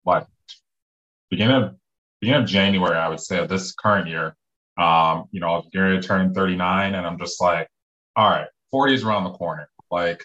what 0.03 0.27
beginning 1.31 1.63
of 1.63 1.77
beginning 2.21 2.43
of 2.43 2.49
January, 2.49 2.97
I 2.97 3.09
would 3.09 3.21
say 3.21 3.39
of 3.39 3.49
this 3.49 3.73
current 3.73 4.09
year. 4.09 4.37
Um, 4.79 5.25
you 5.31 5.41
know, 5.41 5.49
I 5.49 5.57
was 5.57 5.69
getting 5.73 6.01
to 6.01 6.07
turn 6.07 6.33
39, 6.33 6.95
and 6.95 7.07
I'm 7.07 7.19
just 7.19 7.41
like, 7.41 7.69
all 8.17 8.31
right, 8.31 8.47
40 8.71 8.95
is 8.95 9.05
around 9.05 9.25
the 9.25 9.33
corner. 9.33 9.69
Like, 9.91 10.25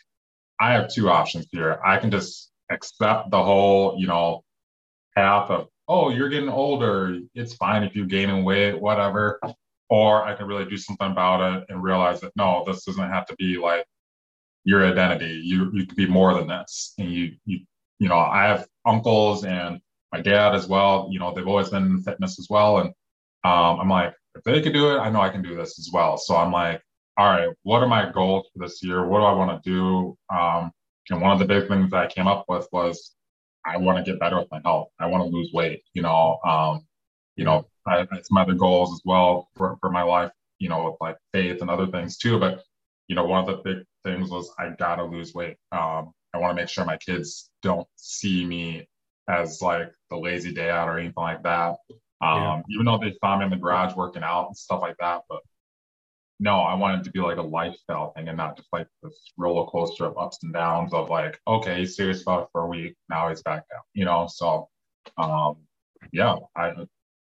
I 0.60 0.74
have 0.74 0.90
two 0.90 1.10
options 1.10 1.48
here. 1.52 1.80
I 1.86 1.98
can 1.98 2.12
just 2.12 2.52
accept 2.70 3.32
the 3.32 3.44
whole, 3.44 3.96
you 3.98 4.08
know, 4.08 4.44
path 5.16 5.50
of, 5.50 5.68
oh, 5.88 6.10
you're 6.10 6.30
getting 6.30 6.50
older. 6.50 7.20
It's 7.34 7.56
fine 7.56 7.84
if 7.84 7.96
you're 7.96 8.06
gaining 8.06 8.44
weight, 8.44 8.80
whatever. 8.80 9.40
Or 9.90 10.26
I 10.26 10.34
can 10.34 10.48
really 10.48 10.66
do 10.66 10.78
something 10.78 11.12
about 11.12 11.58
it 11.58 11.66
and 11.70 11.84
realize 11.84 12.22
that 12.22 12.36
no, 12.36 12.64
this 12.66 12.86
doesn't 12.86 13.10
have 13.10 13.28
to 13.28 13.36
be 13.36 13.58
like 13.58 13.86
your 14.64 14.86
identity. 14.86 15.42
You 15.44 15.70
you 15.74 15.86
could 15.86 15.96
be 15.96 16.08
more 16.08 16.34
than 16.34 16.48
this. 16.48 16.94
And 16.98 17.12
you 17.12 17.36
you 17.46 17.60
you 18.00 18.10
know, 18.10 18.18
I 18.18 18.46
have 18.46 18.68
uncles 18.86 19.46
and 19.46 19.80
my 20.12 20.22
dad 20.22 20.56
as 20.56 20.68
well. 20.68 21.08
You 21.12 21.20
know, 21.20 21.34
they've 21.34 21.48
always 21.48 21.70
been 21.70 21.86
in 21.86 22.02
fitness 22.02 22.40
as 22.40 22.48
well. 22.50 22.80
And 22.80 22.90
um, 23.44 23.80
I'm 23.80 23.90
like, 23.90 24.14
if 24.36 24.44
they 24.44 24.62
could 24.62 24.74
do 24.74 24.96
it, 24.96 25.00
I 25.00 25.10
know 25.10 25.22
I 25.22 25.30
can 25.30 25.44
do 25.44 25.56
this 25.56 25.80
as 25.80 25.90
well. 25.94 26.18
So 26.18 26.36
I'm 26.36 26.52
like, 26.52 26.82
all 27.18 27.28
right, 27.28 27.50
what 27.64 27.82
are 27.82 27.88
my 27.88 28.12
goals 28.12 28.48
for 28.52 28.60
this 28.66 28.84
year? 28.84 29.06
What 29.06 29.20
do 29.20 29.26
I 29.26 29.34
want 29.34 29.64
to 29.64 29.70
do? 29.70 30.18
Um, 30.36 30.72
and 31.10 31.22
one 31.22 31.32
of 31.32 31.40
the 31.40 31.46
big 31.46 31.68
things 31.68 31.92
that 31.92 32.04
I 32.04 32.08
came 32.08 32.28
up 32.28 32.46
with 32.48 32.68
was 32.72 33.16
I 33.66 33.78
want 33.78 33.98
to 33.98 34.12
get 34.12 34.20
better 34.20 34.38
with 34.38 34.52
my 34.52 34.62
health. 34.64 34.90
I 35.00 35.06
want 35.08 35.24
to 35.24 35.36
lose 35.36 35.52
weight. 35.54 35.84
You 35.94 36.02
know, 36.02 36.40
um, 36.46 36.86
you 37.36 37.46
know, 37.46 37.68
I, 37.88 38.08
my 38.30 38.42
other 38.42 38.54
goals 38.54 38.92
as 38.94 39.02
well 39.06 39.50
for, 39.56 39.78
for 39.82 39.90
my 39.90 40.04
life. 40.04 40.32
You 40.60 40.70
know, 40.70 40.86
with 40.86 40.96
like 41.02 41.18
faith 41.34 41.62
and 41.62 41.70
other 41.70 41.88
things 41.88 42.18
too. 42.18 42.40
But 42.40 42.64
you 43.08 43.16
know, 43.16 43.26
one 43.26 43.42
of 43.42 43.48
the 43.48 43.62
big 43.64 43.84
things 44.04 44.30
was 44.30 44.52
I 44.58 44.70
gotta 44.70 45.04
lose 45.04 45.34
weight. 45.34 45.58
Um, 45.72 46.12
I 46.34 46.38
want 46.38 46.56
to 46.56 46.62
make 46.62 46.70
sure 46.70 46.86
my 46.86 46.98
kids 46.98 47.50
don't 47.62 47.88
see 47.96 48.46
me 48.46 48.88
as 49.30 49.62
like 49.62 49.92
the 50.10 50.18
lazy 50.18 50.54
day 50.54 50.70
out 50.70 50.88
or 50.88 50.98
anything 50.98 51.14
like 51.18 51.44
that. 51.44 51.76
Um, 52.22 52.42
yeah. 52.42 52.62
Even 52.70 52.86
though 52.86 52.98
they 52.98 53.16
saw 53.20 53.38
me 53.38 53.46
in 53.46 53.52
the 53.52 53.58
garage 53.58 53.96
working 53.96 54.24
out 54.24 54.48
and 54.48 54.58
stuff 54.58 54.82
like 54.82 54.96
that, 55.00 55.22
but 55.30 55.40
no, 56.40 56.60
I 56.62 56.76
want 56.76 57.00
it 57.00 57.04
to 57.06 57.12
be 57.12 57.20
like 57.20 57.38
a 57.38 57.42
lifestyle 57.42 58.12
thing 58.14 58.28
and 58.28 58.38
not 58.38 58.58
just 58.58 58.68
like 58.74 58.88
this 59.02 59.32
roller 59.38 59.66
coaster 59.68 60.06
of 60.06 60.18
ups 60.18 60.40
and 60.44 60.54
downs 60.54 60.94
of 60.94 61.10
like, 61.10 61.40
okay, 61.48 61.80
he's 61.80 61.96
serious 61.96 62.22
about 62.22 62.44
it 62.44 62.50
for 62.52 62.62
a 62.62 62.68
week, 62.68 62.96
now 63.10 63.30
he's 63.30 63.42
back 63.42 63.64
down, 63.70 63.82
you 63.94 64.06
know? 64.06 64.28
So, 64.30 64.70
um, 65.18 65.58
yeah, 66.12 66.36
I 66.56 66.74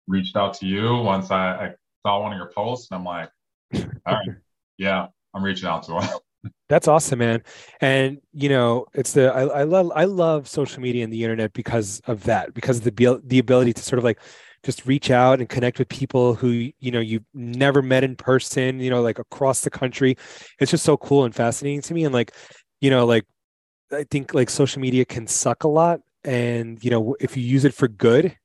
reached 0.08 0.36
out 0.36 0.56
to 0.56 0.66
you 0.66 0.96
once 0.98 1.30
I, 1.32 1.52
I 1.52 1.74
saw 2.06 2.22
one 2.22 2.34
of 2.34 2.38
your 2.38 2.52
posts 2.52 2.90
and 2.92 3.00
I'm 3.00 3.06
like, 3.06 3.30
all 4.06 4.14
right, 4.14 4.30
yeah, 4.78 5.08
I'm 5.34 5.44
reaching 5.44 5.68
out 5.68 5.84
to 5.84 6.00
him. 6.00 6.20
That's 6.70 6.88
awesome, 6.88 7.20
man. 7.20 7.44
And 7.82 8.20
you 8.34 8.50
know, 8.50 8.88
it's 8.94 9.14
the 9.14 9.34
I, 9.34 9.44
I 9.44 9.64
love 9.64 9.92
I 9.96 10.06
love 10.06 10.48
social 10.48 10.82
media 10.82 11.04
and 11.04 11.14
the 11.14 11.24
internet 11.24 11.54
because 11.54 12.02
of 12.06 12.24
that, 12.24 12.54
because 12.54 12.80
of 12.80 12.84
the 12.84 13.22
the 13.24 13.40
ability 13.40 13.74
to 13.74 13.82
sort 13.82 13.98
of 13.98 14.04
like 14.04 14.20
just 14.64 14.86
reach 14.86 15.12
out 15.12 15.40
and 15.40 15.50
connect 15.50 15.78
with 15.78 15.90
people 15.90 16.36
who 16.36 16.72
you 16.80 16.92
know 16.92 17.00
you've 17.00 17.26
never 17.34 17.82
met 17.82 18.04
in 18.04 18.16
person 18.16 18.80
you 18.80 18.90
know 18.90 19.02
like 19.02 19.20
across 19.20 19.62
the 19.62 19.70
country. 19.70 20.18
It's 20.60 20.72
just 20.72 20.86
so 20.86 20.98
cool 20.98 21.26
and 21.26 21.36
fascinating 21.36 21.82
to 21.82 21.94
me. 21.94 22.06
And 22.06 22.14
like 22.14 22.34
you 22.82 22.90
know 22.90 23.06
like 23.06 23.26
i 23.92 24.04
think 24.10 24.34
like 24.34 24.50
social 24.50 24.82
media 24.82 25.06
can 25.06 25.28
suck 25.28 25.64
a 25.64 25.68
lot. 25.68 26.02
And 26.24 26.84
you 26.84 26.90
know 26.90 27.16
if 27.20 27.36
you 27.38 27.44
use 27.44 27.66
it 27.66 27.74
for 27.74 27.88
good 27.88 28.36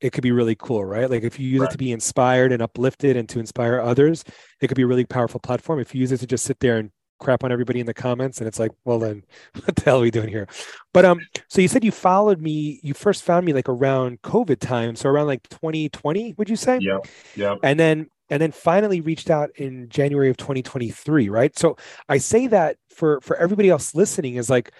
it 0.00 0.12
could 0.12 0.22
be 0.22 0.32
really 0.32 0.56
cool 0.56 0.84
right? 0.84 1.08
Like 1.08 1.22
if 1.22 1.38
you 1.38 1.48
use 1.48 1.60
right. 1.60 1.70
it 1.70 1.72
to 1.72 1.78
be 1.78 1.92
inspired 1.92 2.52
and 2.52 2.60
uplifted 2.60 3.16
and 3.16 3.28
to 3.30 3.38
inspire 3.38 3.80
others 3.80 4.24
it 4.60 4.68
could 4.68 4.76
be 4.76 4.82
a 4.82 4.86
really 4.86 5.06
powerful 5.06 5.40
platform. 5.40 5.78
If 5.78 5.94
you 5.94 6.00
use 6.00 6.12
it 6.12 6.18
to 6.18 6.26
just 6.26 6.44
sit 6.44 6.60
there 6.60 6.78
and 6.78 6.90
crap 7.24 7.42
on 7.42 7.50
everybody 7.50 7.80
in 7.80 7.86
the 7.86 7.94
comments 7.94 8.38
and 8.38 8.46
it's 8.46 8.58
like 8.58 8.70
well 8.84 8.98
then 8.98 9.24
what 9.64 9.74
the 9.74 9.82
hell 9.82 9.98
are 9.98 10.02
we 10.02 10.10
doing 10.10 10.28
here? 10.28 10.46
But 10.92 11.04
um 11.04 11.20
so 11.48 11.60
you 11.60 11.68
said 11.68 11.84
you 11.84 11.90
followed 11.90 12.40
me 12.40 12.80
you 12.82 12.94
first 12.94 13.22
found 13.22 13.46
me 13.46 13.52
like 13.52 13.68
around 13.68 14.22
covid 14.22 14.60
time 14.60 14.94
so 14.94 15.08
around 15.08 15.26
like 15.26 15.42
2020 15.48 16.34
would 16.38 16.48
you 16.48 16.56
say? 16.56 16.78
Yeah 16.80 16.98
yeah 17.34 17.56
and 17.62 17.80
then 17.80 18.08
and 18.30 18.40
then 18.40 18.52
finally 18.52 19.00
reached 19.00 19.30
out 19.30 19.50
in 19.56 19.88
january 19.88 20.30
of 20.30 20.36
2023 20.36 21.28
right? 21.28 21.58
So 21.58 21.76
i 22.08 22.18
say 22.18 22.46
that 22.48 22.76
for 22.90 23.20
for 23.20 23.36
everybody 23.36 23.70
else 23.70 23.94
listening 23.94 24.36
is 24.36 24.48
like 24.48 24.70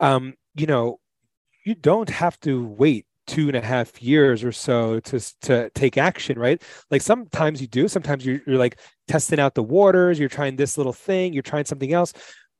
um 0.00 0.34
you 0.54 0.66
know 0.66 1.00
you 1.64 1.74
don't 1.74 2.08
have 2.08 2.38
to 2.40 2.64
wait 2.64 3.06
two 3.26 3.48
and 3.48 3.56
a 3.56 3.60
half 3.60 4.02
years 4.02 4.44
or 4.44 4.52
so 4.52 5.00
to 5.00 5.20
to 5.42 5.70
take 5.70 5.96
action 5.98 6.38
right? 6.38 6.62
Like 6.90 7.02
sometimes 7.02 7.60
you 7.60 7.66
do 7.66 7.88
sometimes 7.88 8.24
you're, 8.24 8.40
you're 8.46 8.58
like 8.58 8.78
testing 9.08 9.40
out 9.40 9.54
the 9.54 9.62
waters 9.62 10.18
you're 10.18 10.28
trying 10.28 10.56
this 10.56 10.76
little 10.76 10.92
thing 10.92 11.32
you're 11.32 11.42
trying 11.42 11.64
something 11.64 11.92
else 11.92 12.12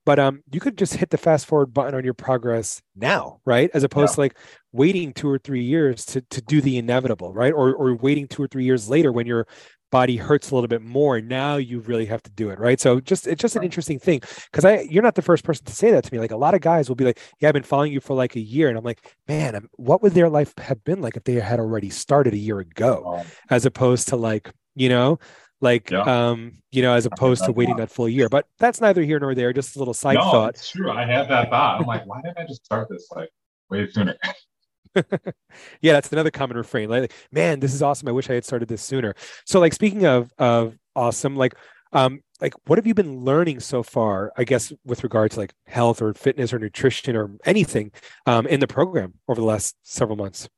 but 0.04 0.18
um 0.18 0.42
you 0.52 0.60
could 0.60 0.78
just 0.78 0.94
hit 0.94 1.10
the 1.10 1.18
fast 1.18 1.46
forward 1.46 1.74
button 1.74 1.94
on 1.94 2.04
your 2.04 2.14
progress 2.14 2.80
now 2.94 3.40
right? 3.44 3.70
As 3.74 3.82
opposed 3.82 4.12
yeah. 4.12 4.14
to 4.14 4.20
like 4.20 4.38
waiting 4.72 5.12
two 5.12 5.28
or 5.28 5.38
three 5.38 5.64
years 5.64 6.04
to 6.06 6.20
to 6.22 6.40
do 6.40 6.60
the 6.60 6.78
inevitable 6.78 7.32
right? 7.32 7.52
Or 7.52 7.74
or 7.74 7.94
waiting 7.94 8.28
two 8.28 8.42
or 8.42 8.48
three 8.48 8.64
years 8.64 8.88
later 8.88 9.12
when 9.12 9.26
you're 9.26 9.46
body 9.90 10.16
hurts 10.16 10.50
a 10.50 10.54
little 10.54 10.68
bit 10.68 10.82
more 10.82 11.20
now 11.20 11.56
you 11.56 11.80
really 11.80 12.06
have 12.06 12.22
to 12.22 12.30
do 12.30 12.50
it 12.50 12.58
right? 12.58 12.80
So 12.80 13.00
just 13.00 13.26
it's 13.26 13.40
just 13.40 13.56
an 13.56 13.62
interesting 13.62 13.98
thing 13.98 14.20
because 14.50 14.64
i 14.64 14.80
you're 14.80 15.02
not 15.02 15.14
the 15.14 15.22
first 15.22 15.44
person 15.44 15.64
to 15.66 15.72
say 15.72 15.90
that 15.90 16.04
to 16.04 16.12
me 16.12 16.18
like 16.18 16.30
a 16.30 16.36
lot 16.36 16.54
of 16.54 16.60
guys 16.60 16.88
will 16.88 16.96
be 16.96 17.04
like 17.04 17.20
yeah 17.40 17.48
i've 17.48 17.54
been 17.54 17.62
following 17.62 17.92
you 17.92 18.00
for 18.00 18.14
like 18.14 18.36
a 18.36 18.40
year 18.40 18.68
and 18.68 18.76
i'm 18.76 18.84
like 18.84 19.14
man 19.28 19.68
what 19.72 20.02
would 20.02 20.14
their 20.14 20.28
life 20.28 20.52
have 20.58 20.82
been 20.84 21.00
like 21.00 21.16
if 21.16 21.24
they 21.24 21.34
had 21.34 21.60
already 21.60 21.90
started 21.90 22.34
a 22.34 22.38
year 22.38 22.60
ago? 22.60 23.24
As 23.50 23.66
opposed 23.66 24.08
to 24.08 24.16
like 24.16 24.52
you 24.74 24.88
know 24.88 25.18
like 25.60 25.90
yeah. 25.90 26.02
um 26.02 26.52
you 26.70 26.82
know 26.82 26.92
as 26.94 27.06
opposed 27.06 27.44
to 27.44 27.52
waiting 27.52 27.76
that 27.76 27.90
full 27.90 28.08
year 28.08 28.28
but 28.28 28.46
that's 28.58 28.80
neither 28.80 29.02
here 29.02 29.18
nor 29.18 29.34
there 29.34 29.52
just 29.52 29.76
a 29.76 29.78
little 29.78 29.94
side 29.94 30.16
no, 30.16 30.22
thought. 30.22 30.54
it's 30.54 30.70
true 30.70 30.90
i 30.90 31.04
had 31.04 31.28
that 31.28 31.48
thought 31.48 31.80
i'm 31.80 31.86
like 31.86 32.06
why 32.06 32.20
didn't 32.22 32.38
i 32.38 32.46
just 32.46 32.64
start 32.64 32.88
this 32.90 33.08
like 33.16 33.30
way 33.70 33.88
sooner 33.90 34.14
yeah, 35.80 35.92
that's 35.92 36.12
another 36.12 36.30
common 36.30 36.56
refrain. 36.56 36.88
Like, 36.88 37.12
man, 37.32 37.60
this 37.60 37.74
is 37.74 37.82
awesome. 37.82 38.08
I 38.08 38.12
wish 38.12 38.30
I 38.30 38.34
had 38.34 38.44
started 38.44 38.68
this 38.68 38.82
sooner. 38.82 39.14
So, 39.44 39.60
like, 39.60 39.72
speaking 39.72 40.06
of 40.06 40.32
of 40.38 40.76
awesome, 40.94 41.36
like, 41.36 41.54
um, 41.92 42.20
like, 42.40 42.54
what 42.66 42.78
have 42.78 42.86
you 42.86 42.94
been 42.94 43.24
learning 43.24 43.60
so 43.60 43.82
far? 43.82 44.32
I 44.36 44.44
guess 44.44 44.72
with 44.84 45.02
regard 45.02 45.30
to 45.32 45.40
like 45.40 45.54
health 45.66 46.02
or 46.02 46.14
fitness 46.14 46.52
or 46.52 46.58
nutrition 46.58 47.16
or 47.16 47.30
anything 47.44 47.92
um, 48.26 48.46
in 48.46 48.60
the 48.60 48.66
program 48.66 49.14
over 49.28 49.40
the 49.40 49.46
last 49.46 49.76
several 49.82 50.16
months. 50.16 50.48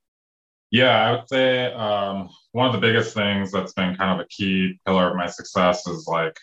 Yeah, 0.71 1.09
I 1.09 1.13
would 1.13 1.29
say 1.29 1.73
um, 1.73 2.29
one 2.53 2.67
of 2.67 2.73
the 2.73 2.81
biggest 2.81 3.15
things 3.15 3.51
that's 3.51 3.73
been 3.73 3.97
kind 3.97 4.21
of 4.21 4.27
a 4.27 4.29
key 4.29 4.79
pillar 4.85 5.11
of 5.11 5.17
my 5.17 5.27
success 5.27 5.87
is 5.87 6.07
like, 6.07 6.37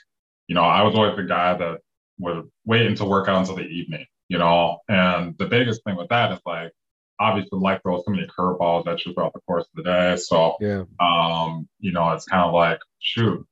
you 0.48 0.56
know, 0.56 0.64
I 0.64 0.82
was 0.82 0.96
always 0.96 1.16
the 1.16 1.24
guy 1.24 1.56
that 1.56 1.80
would 2.20 2.50
wait 2.66 2.88
until 2.88 3.10
workout 3.10 3.38
until 3.38 3.56
the 3.56 3.68
evening, 3.68 4.06
you 4.30 4.40
know, 4.40 4.80
and 4.88 5.38
the 5.38 5.46
biggest 5.46 5.84
thing 5.84 5.96
with 5.96 6.10
that 6.10 6.32
is 6.32 6.40
like 6.46 6.72
obviously 7.20 7.60
life 7.60 7.82
throws 7.82 8.04
so 8.06 8.12
many 8.12 8.28
curveballs 8.28 8.88
at 8.88 9.06
you 9.06 9.14
throughout 9.14 9.34
the 9.34 9.42
course 9.42 9.66
of 9.66 9.84
the 9.84 9.84
day. 9.84 10.16
So, 10.18 10.56
yeah. 10.60 10.84
um, 11.00 11.68
you 11.80 11.92
know, 11.92 12.12
it's 12.12 12.26
kind 12.26 12.44
of 12.44 12.54
like, 12.54 12.80
shoot, 13.00 13.46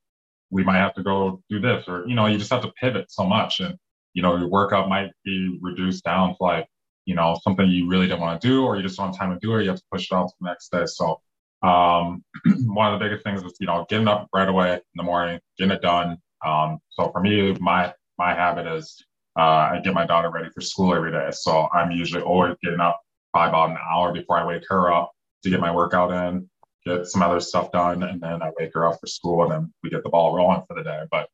we 0.50 0.64
might 0.64 0.78
have 0.78 0.94
to 0.96 1.04
go 1.04 1.42
do 1.50 1.60
this, 1.60 1.86
or 1.88 2.08
you 2.08 2.16
know, 2.16 2.28
you 2.28 2.38
just 2.38 2.52
have 2.52 2.62
to 2.62 2.72
pivot 2.80 3.12
so 3.12 3.26
much, 3.26 3.60
and 3.60 3.76
you 4.14 4.22
know, 4.22 4.38
your 4.38 4.48
workout 4.48 4.88
might 4.88 5.12
be 5.26 5.58
reduced 5.62 6.04
down 6.04 6.36
to 6.36 6.44
like, 6.44 6.68
you 7.06 7.16
know, 7.16 7.38
something 7.42 7.68
you 7.68 7.88
really 7.90 8.08
don't 8.08 8.22
want 8.22 8.40
to 8.40 8.48
do, 8.48 8.64
or 8.64 8.78
you 8.78 8.84
just 8.84 8.98
don't 8.98 9.08
have 9.08 9.18
time 9.18 9.34
to 9.34 9.40
do 9.40 9.56
it. 9.56 9.64
You 9.64 9.70
have 9.70 9.80
to 9.80 9.86
push 9.92 10.12
it 10.12 10.16
off 10.16 10.30
to 10.30 10.36
the 10.40 10.48
next 10.48 10.72
day. 10.72 10.86
So, 10.86 11.20
um, 11.64 12.24
one 12.66 12.94
of 12.94 13.00
the 13.00 13.04
biggest 13.04 13.24
things 13.24 13.42
is 13.42 13.54
you 13.60 13.66
know 13.66 13.86
getting 13.90 14.08
up 14.08 14.28
right 14.34 14.48
away 14.48 14.74
in 14.74 14.82
the 14.96 15.04
morning, 15.04 15.40
getting 15.58 15.72
it 15.72 15.82
done. 15.82 16.18
Um, 16.46 16.78
so 16.92 17.12
for 17.12 17.22
me, 17.22 17.56
my 17.60 17.94
my 18.20 18.34
habit 18.34 18.68
is 18.68 19.04
uh, 19.38 19.42
I 19.72 19.82
get 19.84 19.94
my 19.94 20.06
daughter 20.06 20.30
ready 20.30 20.50
for 20.54 20.62
school 20.62 20.94
every 20.94 21.12
day. 21.12 21.30
So 21.32 21.68
I'm 21.74 21.92
usually 21.92 22.22
always 22.22 22.56
getting 22.64 22.80
up 22.80 23.02
probably 23.34 23.50
about 23.50 23.70
an 23.72 23.78
hour 23.90 24.14
before 24.14 24.38
I 24.38 24.46
wake 24.46 24.64
her 24.70 24.92
up 24.94 25.12
to 25.44 25.50
get 25.50 25.60
my 25.60 25.74
workout 25.74 26.12
in, 26.12 26.50
get 26.86 27.08
some 27.08 27.22
other 27.22 27.40
stuff 27.40 27.72
done, 27.72 28.04
and 28.04 28.22
then 28.22 28.42
I 28.42 28.52
wake 28.60 28.74
her 28.74 28.86
up 28.86 29.00
for 29.00 29.08
school, 29.08 29.44
and 29.44 29.52
then 29.52 29.74
we 29.84 29.90
get 29.90 30.04
the 30.04 30.10
ball 30.10 30.36
rolling 30.36 30.64
for 30.68 30.76
the 30.76 30.84
day. 30.84 31.04
But 31.12 31.30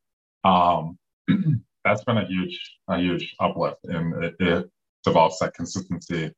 um, 0.48 0.98
that's 1.86 2.04
been 2.04 2.18
a 2.18 2.26
huge, 2.26 2.60
a 2.88 2.98
huge 2.98 3.36
uplift, 3.40 3.80
and 3.86 4.24
it, 4.24 4.36
it 4.40 4.70
develops 5.04 5.40
that 5.40 5.54
consistency 5.54 6.32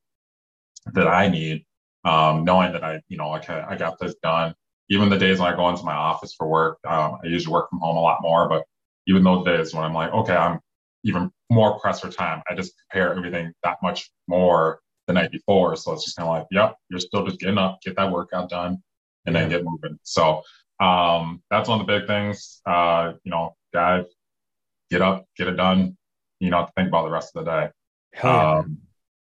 that 0.94 1.08
I 1.08 1.27
need, 1.27 1.65
um, 2.06 2.44
knowing 2.44 2.74
that 2.74 2.84
I, 2.84 3.01
you 3.08 3.18
know, 3.18 3.36
okay, 3.36 3.63
I 3.68 3.77
got 3.77 4.00
this 4.00 4.15
done. 4.24 4.56
Even 4.89 5.10
the 5.10 5.18
days 5.18 5.39
when 5.39 5.51
I 5.51 5.56
go 5.56 5.70
into 5.70 5.84
my 5.84 5.94
office 5.94 6.34
for 6.34 6.48
work, 6.48 6.80
um, 6.86 7.20
I 7.24 7.27
usually 7.27 7.53
work 7.53 7.70
from 7.70 7.80
home 7.80 7.98
a 7.98 8.01
lot 8.01 8.22
more, 8.22 8.50
but 8.50 8.63
even 9.08 9.24
those 9.24 9.46
days 9.46 9.74
when 9.74 9.84
I'm 9.84 9.94
like, 9.94 10.12
okay, 10.12 10.36
I'm 10.36 10.60
even 11.03 11.32
more 11.50 11.80
pressed 11.80 12.01
for 12.01 12.10
time, 12.10 12.41
I 12.50 12.56
just 12.56 12.74
prepare 12.77 13.15
everything 13.15 13.53
that 13.63 13.77
much 13.82 14.12
more 14.27 14.80
the 15.13 15.20
night 15.22 15.32
before. 15.32 15.75
So 15.75 15.94
it's 15.94 16.06
just 16.06 16.18
kind 16.18 16.30
of 16.30 16.36
like, 16.36 16.48
yep, 16.51 16.75
you're 16.89 17.00
still 17.00 17.25
just 17.25 17.39
getting 17.39 17.58
up, 17.58 17.82
get 17.82 17.96
that 17.98 18.12
workout 18.12 18.50
done, 18.50 18.82
and 19.25 19.36
then 19.36 19.50
get 19.50 19.63
moving. 19.63 20.00
So 20.03 20.41
um, 20.80 21.41
that's 21.50 21.70
one 21.70 21.80
of 21.80 21.88
the 21.88 22.00
big 22.00 22.08
things. 22.08 22.62
Uh, 22.65 23.13
you 23.24 23.32
know, 23.32 23.56
guys, 23.74 24.06
get 24.89 25.01
up, 25.01 25.25
get 25.38 25.48
it 25.48 25.58
done. 25.58 25.98
You 26.39 26.50
know, 26.50 26.68
think 26.75 26.88
about 26.88 27.03
the 27.03 27.12
rest 27.12 27.36
of 27.36 27.46
the 27.46 27.51
day. 27.51 27.70
Yeah. 28.15 28.58
Um, 28.60 28.80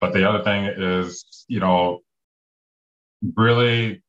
but 0.01 0.13
the 0.13 0.29
other 0.29 0.45
thing 0.45 0.65
is, 0.65 1.45
you 1.49 1.61
know, 1.61 2.01
really 3.37 4.03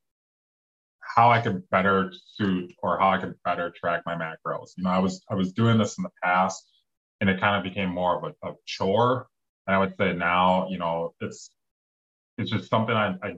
how 1.01 1.31
I 1.31 1.41
could 1.41 1.67
better 1.69 2.13
suit 2.35 2.73
or 2.83 2.99
how 2.99 3.09
I 3.09 3.17
could 3.17 3.35
better 3.43 3.71
track 3.71 4.03
my 4.05 4.15
macros. 4.15 4.71
You 4.77 4.83
know, 4.83 4.91
I 4.91 4.99
was 4.99 5.23
I 5.29 5.35
was 5.35 5.53
doing 5.53 5.77
this 5.77 5.97
in 5.97 6.03
the 6.03 6.11
past, 6.23 6.63
and 7.21 7.29
it 7.29 7.39
kind 7.39 7.55
of 7.55 7.63
became 7.63 7.89
more 7.89 8.17
of 8.17 8.35
a, 8.43 8.47
a 8.47 8.53
chore. 8.65 9.27
And 9.65 9.75
I 9.75 9.79
would 9.79 9.95
say 9.99 10.13
now, 10.13 10.67
you 10.69 10.77
know, 10.77 11.13
it's 11.21 11.51
it's 12.39 12.49
just 12.49 12.69
something 12.69 12.95
I, 12.95 13.15
I 13.21 13.35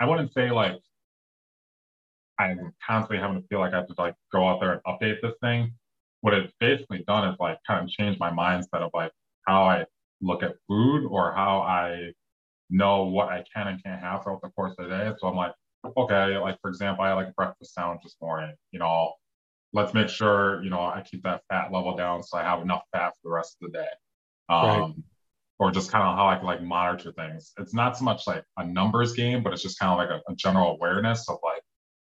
I 0.00 0.06
wouldn't 0.06 0.32
say 0.32 0.50
like 0.50 0.80
I'm 2.38 2.72
constantly 2.86 3.18
having 3.18 3.42
to 3.42 3.48
feel 3.48 3.58
like 3.58 3.74
I 3.74 3.78
have 3.78 3.88
to 3.88 3.94
like 3.98 4.14
go 4.32 4.48
out 4.48 4.60
there 4.60 4.72
and 4.72 4.82
update 4.86 5.20
this 5.20 5.34
thing. 5.42 5.72
What 6.20 6.34
it's 6.34 6.52
basically 6.60 7.04
done 7.06 7.28
is 7.28 7.36
like 7.40 7.58
kind 7.66 7.84
of 7.84 7.90
change 7.90 8.18
my 8.20 8.30
mindset 8.30 8.80
of 8.80 8.90
like 8.94 9.10
how 9.46 9.64
I 9.64 9.84
look 10.20 10.44
at 10.44 10.54
food 10.68 11.06
or 11.06 11.32
how 11.32 11.60
I 11.60 12.12
know 12.70 13.04
what 13.04 13.28
I 13.28 13.44
can 13.52 13.66
and 13.66 13.82
can't 13.82 14.00
have 14.00 14.22
throughout 14.22 14.42
the 14.42 14.50
course 14.50 14.74
of 14.78 14.88
the 14.88 14.96
day. 14.96 15.12
So 15.18 15.26
I'm 15.26 15.36
like, 15.36 15.52
okay, 15.96 16.36
like 16.38 16.58
for 16.62 16.68
example, 16.68 17.04
I 17.04 17.08
had 17.08 17.14
like 17.14 17.28
a 17.28 17.32
breakfast 17.32 17.74
sandwich 17.74 18.00
this 18.04 18.16
morning. 18.20 18.54
You 18.70 18.78
know, 18.78 19.14
let's 19.72 19.94
make 19.94 20.08
sure 20.08 20.62
you 20.62 20.70
know 20.70 20.80
I 20.80 21.02
keep 21.02 21.24
that 21.24 21.42
fat 21.48 21.72
level 21.72 21.96
down 21.96 22.22
so 22.22 22.38
I 22.38 22.44
have 22.44 22.62
enough 22.62 22.82
fat 22.92 23.14
for 23.14 23.30
the 23.30 23.34
rest 23.34 23.56
of 23.60 23.72
the 23.72 23.78
day. 23.78 23.88
Um, 24.48 24.68
right 24.68 24.94
or 25.58 25.70
just 25.70 25.90
kind 25.90 26.04
of 26.04 26.16
how 26.16 26.28
I 26.28 26.36
can 26.36 26.46
like 26.46 26.62
monitor 26.62 27.12
things. 27.12 27.52
It's 27.58 27.74
not 27.74 27.96
so 27.96 28.04
much 28.04 28.26
like 28.26 28.44
a 28.56 28.64
numbers 28.64 29.12
game, 29.12 29.42
but 29.42 29.52
it's 29.52 29.62
just 29.62 29.78
kind 29.78 29.92
of 29.92 29.98
like 29.98 30.10
a, 30.10 30.32
a 30.32 30.34
general 30.36 30.72
awareness 30.72 31.28
of 31.28 31.38
like, 31.42 31.62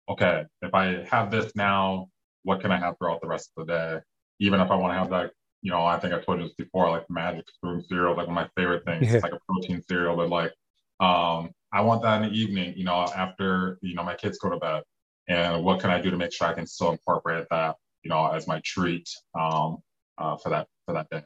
okay, 0.08 0.44
if 0.62 0.74
I 0.74 1.04
have 1.10 1.30
this 1.30 1.54
now, 1.56 2.08
what 2.42 2.60
can 2.60 2.70
I 2.70 2.78
have 2.78 2.96
throughout 2.98 3.20
the 3.20 3.28
rest 3.28 3.50
of 3.56 3.66
the 3.66 3.72
day? 3.72 4.00
Even 4.40 4.60
if 4.60 4.70
I 4.70 4.76
want 4.76 4.92
to 4.92 4.98
have 4.98 5.10
that, 5.10 5.32
you 5.62 5.70
know, 5.70 5.84
I 5.84 5.98
think 5.98 6.14
I 6.14 6.20
told 6.20 6.40
you 6.40 6.46
this 6.46 6.54
before, 6.54 6.90
like 6.90 7.08
magic 7.10 7.46
spoon 7.50 7.82
cereal, 7.88 8.16
like 8.16 8.28
one 8.28 8.38
of 8.38 8.44
my 8.44 8.48
favorite 8.56 8.84
things. 8.84 9.08
Yeah. 9.08 9.14
It's 9.14 9.22
like 9.22 9.32
a 9.32 9.40
protein 9.48 9.82
cereal, 9.88 10.16
but 10.16 10.28
like 10.28 10.52
Um, 11.00 11.50
I 11.72 11.82
want 11.82 12.02
that 12.02 12.22
in 12.22 12.30
the 12.30 12.34
evening, 12.36 12.74
you 12.76 12.84
know, 12.84 13.06
after 13.14 13.78
you 13.82 13.94
know 13.94 14.02
my 14.02 14.14
kids 14.14 14.38
go 14.38 14.50
to 14.50 14.58
bed. 14.58 14.82
And 15.28 15.62
what 15.62 15.80
can 15.80 15.90
I 15.90 16.00
do 16.00 16.10
to 16.10 16.16
make 16.16 16.32
sure 16.32 16.48
I 16.48 16.54
can 16.54 16.66
still 16.66 16.90
incorporate 16.92 17.46
that, 17.50 17.76
you 18.02 18.08
know, 18.08 18.26
as 18.28 18.46
my 18.46 18.60
treat 18.64 19.08
um, 19.38 19.78
uh, 20.16 20.36
for 20.38 20.48
that 20.48 20.66
for 20.86 20.94
that 20.94 21.08
day. 21.10 21.22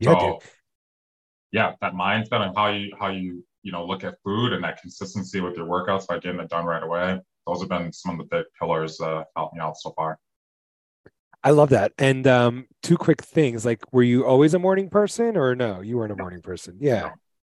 Yeah, 0.00 0.18
so, 0.18 0.40
dude. 0.40 0.50
Yeah, 1.52 1.74
that 1.80 1.94
mindset 1.94 2.46
and 2.46 2.56
how 2.56 2.68
you 2.68 2.92
how 2.98 3.08
you 3.08 3.44
you 3.62 3.72
know 3.72 3.84
look 3.84 4.04
at 4.04 4.16
food 4.24 4.52
and 4.52 4.62
that 4.64 4.80
consistency 4.80 5.40
with 5.40 5.56
your 5.56 5.66
workouts 5.66 6.06
by 6.06 6.18
getting 6.18 6.40
it 6.40 6.48
done 6.48 6.64
right 6.64 6.82
away. 6.82 7.20
Those 7.46 7.60
have 7.60 7.68
been 7.68 7.92
some 7.92 8.18
of 8.20 8.28
the 8.28 8.36
big 8.36 8.46
pillars 8.58 9.00
uh, 9.00 9.24
help 9.36 9.54
me 9.54 9.60
out 9.60 9.76
so 9.76 9.92
far. 9.92 10.18
I 11.42 11.50
love 11.50 11.70
that. 11.70 11.92
And 11.98 12.26
um, 12.26 12.66
two 12.82 12.96
quick 12.96 13.22
things: 13.22 13.64
like, 13.64 13.82
were 13.92 14.02
you 14.02 14.26
always 14.26 14.54
a 14.54 14.58
morning 14.58 14.90
person, 14.90 15.36
or 15.36 15.54
no? 15.54 15.80
You 15.80 15.96
weren't 15.96 16.12
a 16.12 16.16
morning 16.16 16.42
person. 16.42 16.76
Yeah. 16.80 17.12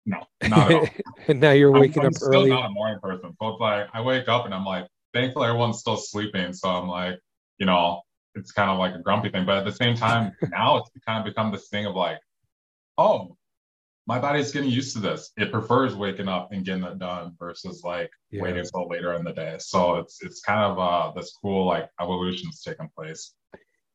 No, 0.06 0.18
no 0.42 0.50
not 0.50 0.72
at 0.72 0.78
all. 0.78 0.88
and 1.28 1.40
now 1.42 1.52
you're 1.52 1.72
waking 1.72 2.02
I'm, 2.02 2.08
I'm 2.08 2.14
up 2.14 2.16
still 2.16 2.34
early. 2.34 2.50
Not 2.50 2.66
a 2.66 2.70
morning 2.70 3.00
person. 3.02 3.36
So 3.42 3.50
it's 3.50 3.60
like 3.60 3.88
I 3.94 4.02
wake 4.02 4.28
up 4.28 4.46
and 4.46 4.54
I'm 4.54 4.66
like, 4.66 4.88
thankfully 5.14 5.48
everyone's 5.48 5.80
still 5.80 5.98
sleeping, 5.98 6.54
so 6.54 6.70
I'm 6.70 6.88
like, 6.88 7.20
you 7.58 7.66
know, 7.66 8.02
it's 8.36 8.52
kind 8.52 8.70
of 8.70 8.78
like 8.78 8.96
a 8.96 9.00
grumpy 9.00 9.30
thing. 9.30 9.46
But 9.46 9.58
at 9.58 9.66
the 9.66 9.72
same 9.72 9.96
time, 9.96 10.34
now 10.52 10.78
it's 10.78 10.90
kind 11.06 11.20
of 11.20 11.26
become 11.26 11.52
this 11.52 11.70
thing 11.70 11.86
of 11.86 11.96
like, 11.96 12.20
oh, 12.98 13.38
my 14.10 14.18
body's 14.18 14.52
getting 14.52 14.72
used 14.72 14.96
to 14.96 15.00
this. 15.00 15.30
It 15.38 15.52
prefers 15.52 15.94
waking 15.94 16.28
up 16.28 16.52
and 16.52 16.66
getting 16.66 16.84
it 16.84 16.98
done 16.98 17.36
versus 17.38 17.84
like 17.84 18.10
yeah. 18.32 18.42
waiting 18.42 18.62
until 18.62 18.90
later 18.90 19.14
in 19.14 19.24
the 19.24 19.32
day. 19.32 19.58
So 19.60 19.98
it's 19.98 20.24
it's 20.24 20.42
kind 20.42 20.62
of 20.62 20.80
uh 20.80 21.12
this 21.16 21.38
cool 21.40 21.68
like 21.68 21.88
evolution's 22.02 22.64
taking 22.64 22.90
place. 22.98 23.36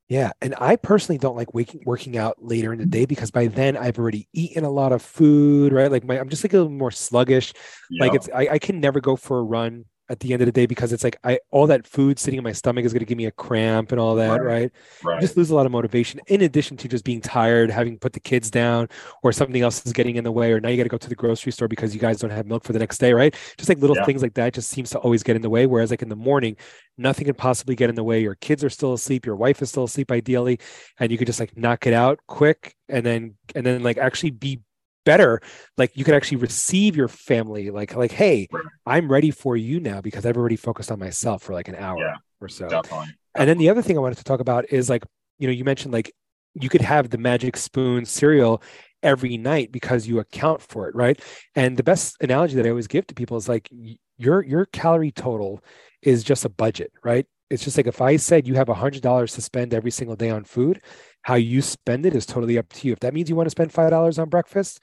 Yeah, 0.09 0.31
and 0.41 0.55
I 0.59 0.77
personally 0.77 1.19
don't 1.19 1.35
like 1.35 1.53
waking 1.53 1.83
working 1.85 2.17
out 2.17 2.37
later 2.39 2.73
in 2.73 2.79
the 2.79 2.87
day 2.87 3.07
because 3.07 3.33
by 3.33 3.49
then 3.49 3.77
I've 3.77 3.99
already 3.99 4.29
eaten 4.33 4.63
a 4.63 4.71
lot 4.71 4.93
of 4.93 5.03
food, 5.03 5.73
right? 5.73 5.91
Like 5.91 6.05
my 6.05 6.21
I'm 6.21 6.29
just 6.29 6.45
like 6.45 6.53
a 6.53 6.59
little 6.59 6.71
more 6.71 6.93
sluggish. 6.93 7.53
Yep. 7.91 8.01
Like 8.01 8.15
it's 8.15 8.29
I, 8.33 8.49
I 8.53 8.59
can 8.61 8.79
never 8.79 9.01
go 9.01 9.17
for 9.17 9.41
a 9.41 9.43
run 9.43 9.85
at 10.11 10.21
the 10.21 10.33
end 10.33 10.43
of 10.43 10.47
the 10.47 10.53
day 10.53 10.67
because 10.67 10.93
it's 10.93 11.03
like 11.03 11.17
I 11.25 11.39
all 11.51 11.67
that 11.69 11.87
food 11.87 12.19
sitting 12.19 12.39
in 12.39 12.45
my 12.45 12.53
stomach 12.53 12.85
is 12.85 12.93
going 12.93 13.01
to 13.01 13.07
give 13.07 13.17
me 13.17 13.25
a 13.25 13.31
cramp 13.31 13.91
and 13.91 14.01
all 14.01 14.15
that, 14.17 14.43
right? 14.43 14.45
Right. 14.45 14.73
right. 15.03 15.21
just 15.21 15.37
lose 15.37 15.51
a 15.51 15.55
lot 15.55 15.65
of 15.67 15.73
motivation. 15.73 16.21
In 16.27 16.43
addition 16.43 16.77
to 16.79 16.89
just 16.89 17.05
being 17.05 17.21
tired, 17.21 17.71
having 17.71 17.99
put 17.99 18.13
the 18.13 18.21
kids 18.21 18.51
down, 18.51 18.89
or 19.23 19.33
something 19.33 19.61
else 19.63 19.85
is 19.87 19.93
getting 19.93 20.17
in 20.17 20.25
the 20.25 20.33
way, 20.33 20.53
or 20.53 20.61
now 20.61 20.69
you 20.69 20.77
got 20.77 20.83
to 20.83 20.89
go 20.89 20.99
to 20.99 21.09
the 21.09 21.15
grocery 21.15 21.53
store 21.53 21.69
because 21.69 21.95
you 21.95 22.01
guys 22.01 22.19
don't 22.19 22.31
have 22.31 22.47
milk 22.47 22.65
for 22.65 22.73
the 22.73 22.79
next 22.79 22.99
day, 22.99 23.13
right? 23.13 23.35
Just 23.57 23.69
like 23.69 23.79
little 23.79 23.97
yeah. 23.97 24.05
things 24.05 24.23
like 24.23 24.35
that 24.35 24.53
just 24.53 24.69
seems 24.69 24.91
to 24.91 24.99
always 24.99 25.23
get 25.23 25.37
in 25.37 25.43
the 25.43 25.51
way. 25.51 25.67
Whereas 25.67 25.91
like 25.91 26.03
in 26.03 26.09
the 26.09 26.17
morning, 26.17 26.57
nothing 26.99 27.25
can 27.25 27.35
possibly 27.35 27.75
get 27.75 27.89
in 27.89 27.97
the 27.97 28.05
way. 28.05 28.21
Your 28.21 28.35
kids 28.35 28.63
are 28.63 28.71
still 28.71 28.93
asleep, 28.93 29.25
your 29.25 29.37
wife 29.37 29.63
is 29.63 29.71
still 29.71 29.85
asleep, 29.85 30.11
ideally, 30.11 30.61
and 30.99 31.11
you 31.11 31.19
could 31.19 31.27
just 31.27 31.41
like 31.41 31.57
knock 31.57 31.87
it 31.87 31.95
out 31.95 32.21
quick 32.27 32.75
and 32.89 33.05
then 33.05 33.35
and 33.55 33.65
then 33.65 33.83
like 33.83 33.97
actually 33.99 34.31
be 34.31 34.61
better 35.05 35.41
like 35.77 35.97
you 35.97 36.05
could 36.05 36.15
actually 36.15 36.39
receive 36.39 36.97
your 36.97 37.09
family 37.09 37.71
like 37.71 37.95
like 37.95 38.13
hey 38.13 38.49
i'm 38.87 39.11
ready 39.11 39.31
for 39.31 39.57
you 39.57 39.81
now 39.81 40.01
because 40.01 40.25
i've 40.25 40.37
already 40.37 40.57
focused 40.57 40.91
on 40.91 40.99
myself 40.99 41.43
for 41.43 41.53
like 41.53 41.69
an 41.69 41.75
hour 41.77 41.99
yeah, 41.99 42.15
or 42.41 42.49
so. 42.49 42.69
definitely. 42.69 43.09
and 43.35 43.49
then 43.49 43.59
the 43.59 43.69
other 43.69 43.83
thing 43.83 43.97
i 43.97 44.01
wanted 44.01 44.19
to 44.19 44.25
talk 44.25 44.41
about 44.41 44.65
is 44.71 44.89
like 44.89 45.05
you 45.39 45.47
know 45.47 45.53
you 45.53 45.65
mentioned 45.65 45.93
like 45.93 46.13
you 46.55 46.69
could 46.69 46.81
have 46.81 47.11
the 47.11 47.19
magic 47.19 47.57
spoon 47.57 48.05
cereal 48.05 48.63
every 49.03 49.37
night 49.37 49.71
because 49.71 50.07
you 50.07 50.19
account 50.19 50.63
for 50.63 50.89
it 50.89 50.95
right? 50.95 51.21
And 51.55 51.77
the 51.77 51.83
best 51.83 52.17
analogy 52.21 52.55
that 52.57 52.67
i 52.67 52.71
always 52.71 52.87
give 52.87 53.07
to 53.09 53.15
people 53.15 53.37
is 53.37 53.49
like 53.49 53.69
your 54.17 54.43
your 54.43 54.65
calorie 54.67 55.13
total 55.13 55.63
is 56.03 56.25
just 56.25 56.45
a 56.45 56.49
budget 56.49 56.93
right? 57.05 57.27
It's 57.51 57.63
just 57.63 57.77
like 57.77 57.87
if 57.87 58.01
i 58.01 58.17
said 58.17 58.49
you 58.49 58.55
have 58.55 58.71
a 58.71 58.75
hundred 58.75 59.03
dollars 59.03 59.35
to 59.35 59.43
spend 59.43 59.75
every 59.75 59.91
single 59.91 60.17
day 60.17 60.31
on 60.31 60.45
food 60.45 60.81
how 61.25 61.35
you 61.35 61.63
spend 61.63 62.05
it 62.07 62.15
is 62.15 62.27
totally 62.27 62.59
up 62.59 62.71
to 62.71 62.87
you. 62.87 62.93
If 62.93 63.01
that 63.01 63.15
means 63.15 63.29
you 63.29 63.37
want 63.37 63.47
to 63.47 63.51
spend 63.51 63.73
five 63.73 63.91
dollars 63.91 64.19
on 64.19 64.29
breakfast 64.29 64.81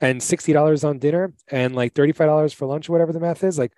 and 0.00 0.22
sixty 0.22 0.52
dollars 0.52 0.84
on 0.84 0.98
dinner 0.98 1.34
and 1.48 1.76
like 1.76 1.94
thirty-five 1.94 2.26
dollars 2.26 2.52
for 2.52 2.66
lunch 2.66 2.88
or 2.88 2.92
whatever 2.92 3.12
the 3.12 3.20
math 3.20 3.44
is, 3.44 3.58
like 3.58 3.72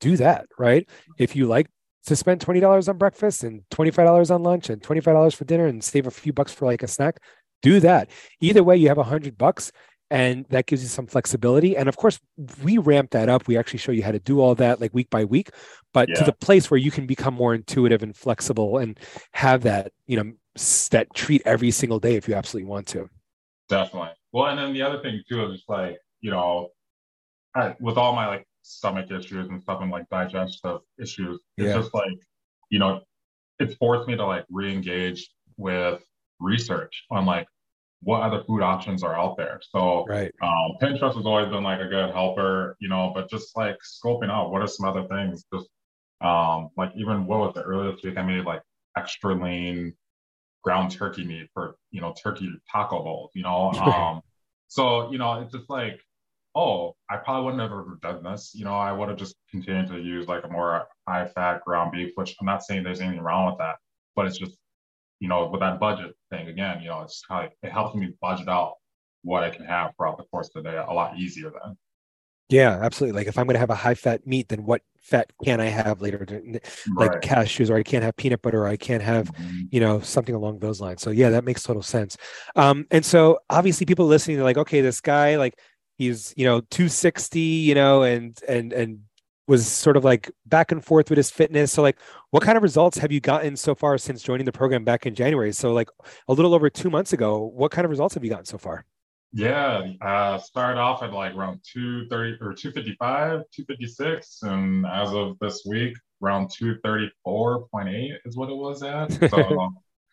do 0.00 0.16
that, 0.16 0.46
right? 0.58 0.88
If 1.18 1.36
you 1.36 1.46
like 1.46 1.68
to 2.06 2.16
spend 2.16 2.40
twenty 2.40 2.60
dollars 2.60 2.88
on 2.88 2.96
breakfast 2.96 3.44
and 3.44 3.62
twenty-five 3.70 4.06
dollars 4.06 4.30
on 4.30 4.42
lunch 4.42 4.70
and 4.70 4.82
twenty-five 4.82 5.14
dollars 5.14 5.34
for 5.34 5.44
dinner 5.44 5.66
and 5.66 5.84
save 5.84 6.06
a 6.06 6.10
few 6.10 6.32
bucks 6.32 6.52
for 6.52 6.64
like 6.64 6.82
a 6.82 6.88
snack, 6.88 7.18
do 7.62 7.80
that. 7.80 8.10
Either 8.40 8.64
way, 8.64 8.76
you 8.76 8.88
have 8.88 8.98
a 8.98 9.04
hundred 9.04 9.36
bucks 9.36 9.70
and 10.10 10.46
that 10.48 10.66
gives 10.66 10.82
you 10.82 10.88
some 10.88 11.06
flexibility 11.06 11.76
and 11.76 11.86
of 11.88 11.96
course 11.96 12.18
we 12.62 12.78
ramp 12.78 13.10
that 13.10 13.28
up 13.28 13.46
we 13.46 13.58
actually 13.58 13.78
show 13.78 13.92
you 13.92 14.02
how 14.02 14.10
to 14.10 14.18
do 14.18 14.40
all 14.40 14.54
that 14.54 14.80
like 14.80 14.94
week 14.94 15.10
by 15.10 15.24
week 15.24 15.50
but 15.92 16.08
yeah. 16.08 16.14
to 16.14 16.24
the 16.24 16.32
place 16.32 16.70
where 16.70 16.78
you 16.78 16.90
can 16.90 17.06
become 17.06 17.34
more 17.34 17.54
intuitive 17.54 18.02
and 18.02 18.16
flexible 18.16 18.78
and 18.78 18.98
have 19.32 19.62
that 19.62 19.92
you 20.06 20.16
know 20.16 20.32
that 20.90 21.12
treat 21.14 21.42
every 21.44 21.70
single 21.70 21.98
day 21.98 22.16
if 22.16 22.28
you 22.28 22.34
absolutely 22.34 22.68
want 22.68 22.86
to. 22.88 23.08
Definitely. 23.68 24.10
Well, 24.32 24.46
and 24.46 24.58
then 24.58 24.72
the 24.72 24.82
other 24.82 25.00
thing 25.00 25.22
too 25.28 25.44
is 25.46 25.58
just 25.58 25.68
like 25.68 25.98
you 26.20 26.30
know, 26.30 26.70
I, 27.54 27.76
with 27.80 27.96
all 27.96 28.14
my 28.14 28.26
like 28.26 28.46
stomach 28.62 29.10
issues 29.10 29.48
and 29.48 29.62
stuff 29.62 29.80
and 29.80 29.90
like 29.90 30.08
digestive 30.10 30.80
issues, 31.00 31.40
it's 31.56 31.68
yeah. 31.68 31.74
just 31.74 31.94
like 31.94 32.18
you 32.70 32.78
know, 32.78 33.00
it's 33.58 33.74
forced 33.74 34.08
me 34.08 34.16
to 34.16 34.26
like 34.26 34.44
re-engage 34.50 35.30
with 35.56 36.02
research 36.40 37.04
on 37.10 37.26
like 37.26 37.46
what 38.02 38.22
other 38.22 38.44
food 38.44 38.62
options 38.62 39.02
are 39.02 39.18
out 39.18 39.36
there. 39.36 39.60
So 39.70 40.06
right. 40.06 40.32
um, 40.42 40.76
Pinterest 40.80 41.16
has 41.16 41.26
always 41.26 41.48
been 41.48 41.64
like 41.64 41.80
a 41.80 41.88
good 41.88 42.10
helper, 42.10 42.76
you 42.80 42.88
know, 42.88 43.10
but 43.14 43.28
just 43.28 43.56
like 43.56 43.76
scoping 43.82 44.30
out 44.30 44.50
what 44.50 44.62
are 44.62 44.68
some 44.68 44.88
other 44.88 45.06
things. 45.08 45.44
Just 45.52 45.68
um, 46.20 46.68
like 46.76 46.92
even 46.96 47.26
what 47.26 47.40
was 47.40 47.54
the 47.54 47.62
earliest 47.62 48.04
week 48.04 48.16
I 48.16 48.22
made 48.22 48.44
like 48.44 48.62
extra 48.96 49.34
lean 49.34 49.94
ground 50.62 50.90
turkey 50.90 51.24
meat 51.24 51.48
for 51.54 51.76
you 51.90 52.00
know 52.00 52.14
turkey 52.20 52.50
taco 52.70 53.02
bowls 53.02 53.30
you 53.34 53.42
know? 53.42 53.72
Um 53.80 54.20
so 54.68 55.10
you 55.10 55.18
know 55.18 55.40
it's 55.40 55.52
just 55.52 55.70
like 55.70 56.00
oh 56.54 56.94
i 57.10 57.16
probably 57.16 57.44
wouldn't 57.44 57.62
have 57.62 57.72
ever 57.72 57.98
done 58.02 58.22
this. 58.22 58.52
You 58.54 58.64
know 58.64 58.74
i 58.74 58.92
would 58.92 59.08
have 59.08 59.18
just 59.18 59.36
continued 59.50 59.88
to 59.88 59.98
use 59.98 60.26
like 60.26 60.44
a 60.44 60.48
more 60.48 60.86
high 61.06 61.26
fat 61.26 61.64
ground 61.64 61.92
beef 61.92 62.12
which 62.16 62.36
i'm 62.40 62.46
not 62.46 62.62
saying 62.62 62.82
there's 62.82 63.00
anything 63.00 63.22
wrong 63.22 63.46
with 63.46 63.58
that 63.58 63.76
but 64.14 64.26
it's 64.26 64.38
just 64.38 64.58
you 65.20 65.28
know 65.28 65.48
with 65.48 65.60
that 65.60 65.80
budget 65.80 66.14
thing 66.30 66.48
again 66.48 66.80
you 66.80 66.88
know 66.88 67.00
it's 67.00 67.22
kind 67.26 67.46
of 67.46 67.52
it 67.62 67.72
helps 67.72 67.94
me 67.94 68.12
budget 68.20 68.48
out 68.48 68.74
what 69.22 69.42
i 69.42 69.50
can 69.50 69.64
have 69.64 69.92
throughout 69.96 70.16
the 70.16 70.24
course 70.24 70.50
of 70.54 70.62
the 70.62 70.70
day 70.70 70.76
a 70.76 70.92
lot 70.92 71.18
easier 71.18 71.50
then 71.50 71.76
yeah, 72.48 72.78
absolutely. 72.82 73.18
Like 73.18 73.26
if 73.26 73.38
I'm 73.38 73.46
going 73.46 73.54
to 73.54 73.60
have 73.60 73.70
a 73.70 73.74
high 73.74 73.94
fat 73.94 74.26
meat, 74.26 74.48
then 74.48 74.64
what 74.64 74.82
fat 75.00 75.30
can 75.44 75.60
I 75.60 75.66
have 75.66 76.00
later? 76.00 76.26
Like 76.96 77.12
right. 77.12 77.22
cashews, 77.22 77.70
or 77.70 77.76
I 77.76 77.82
can't 77.82 78.02
have 78.02 78.16
peanut 78.16 78.42
butter, 78.42 78.62
or 78.62 78.68
I 78.68 78.76
can't 78.76 79.02
have, 79.02 79.32
mm-hmm. 79.32 79.60
you 79.70 79.80
know, 79.80 80.00
something 80.00 80.34
along 80.34 80.60
those 80.60 80.80
lines. 80.80 81.02
So 81.02 81.10
yeah, 81.10 81.30
that 81.30 81.44
makes 81.44 81.62
total 81.62 81.82
sense. 81.82 82.16
Um, 82.56 82.86
and 82.90 83.04
so 83.04 83.40
obviously 83.50 83.86
people 83.86 84.06
listening, 84.06 84.36
they're 84.36 84.44
like, 84.44 84.58
okay, 84.58 84.80
this 84.80 85.00
guy, 85.00 85.36
like 85.36 85.58
he's, 85.96 86.32
you 86.36 86.44
know, 86.44 86.60
260, 86.60 87.40
you 87.40 87.74
know, 87.74 88.02
and 88.02 88.38
and 88.48 88.72
and 88.72 89.00
was 89.46 89.66
sort 89.66 89.96
of 89.96 90.04
like 90.04 90.30
back 90.46 90.70
and 90.72 90.84
forth 90.84 91.10
with 91.10 91.16
his 91.16 91.30
fitness. 91.30 91.72
So 91.72 91.82
like 91.82 91.98
what 92.30 92.42
kind 92.42 92.56
of 92.56 92.62
results 92.62 92.98
have 92.98 93.10
you 93.10 93.20
gotten 93.20 93.56
so 93.56 93.74
far 93.74 93.96
since 93.96 94.22
joining 94.22 94.44
the 94.44 94.52
program 94.52 94.84
back 94.84 95.06
in 95.06 95.14
January? 95.14 95.52
So 95.52 95.72
like 95.72 95.88
a 96.28 96.32
little 96.34 96.54
over 96.54 96.68
two 96.68 96.90
months 96.90 97.14
ago, 97.14 97.44
what 97.54 97.70
kind 97.70 97.86
of 97.86 97.90
results 97.90 98.14
have 98.14 98.22
you 98.22 98.30
gotten 98.30 98.44
so 98.44 98.58
far? 98.58 98.84
Yeah, 99.32 99.86
uh, 100.00 100.38
started 100.38 100.80
off 100.80 101.02
at 101.02 101.12
like 101.12 101.34
around 101.34 101.60
230 101.72 102.38
or 102.40 102.54
255, 102.54 103.42
256, 103.54 104.42
and 104.42 104.86
as 104.86 105.12
of 105.12 105.38
this 105.40 105.64
week, 105.66 105.94
around 106.22 106.48
234.8 106.48 108.12
is 108.24 108.36
what 108.36 108.48
it 108.48 108.56
was 108.56 108.82
at. 108.82 109.12
So, 109.30 109.70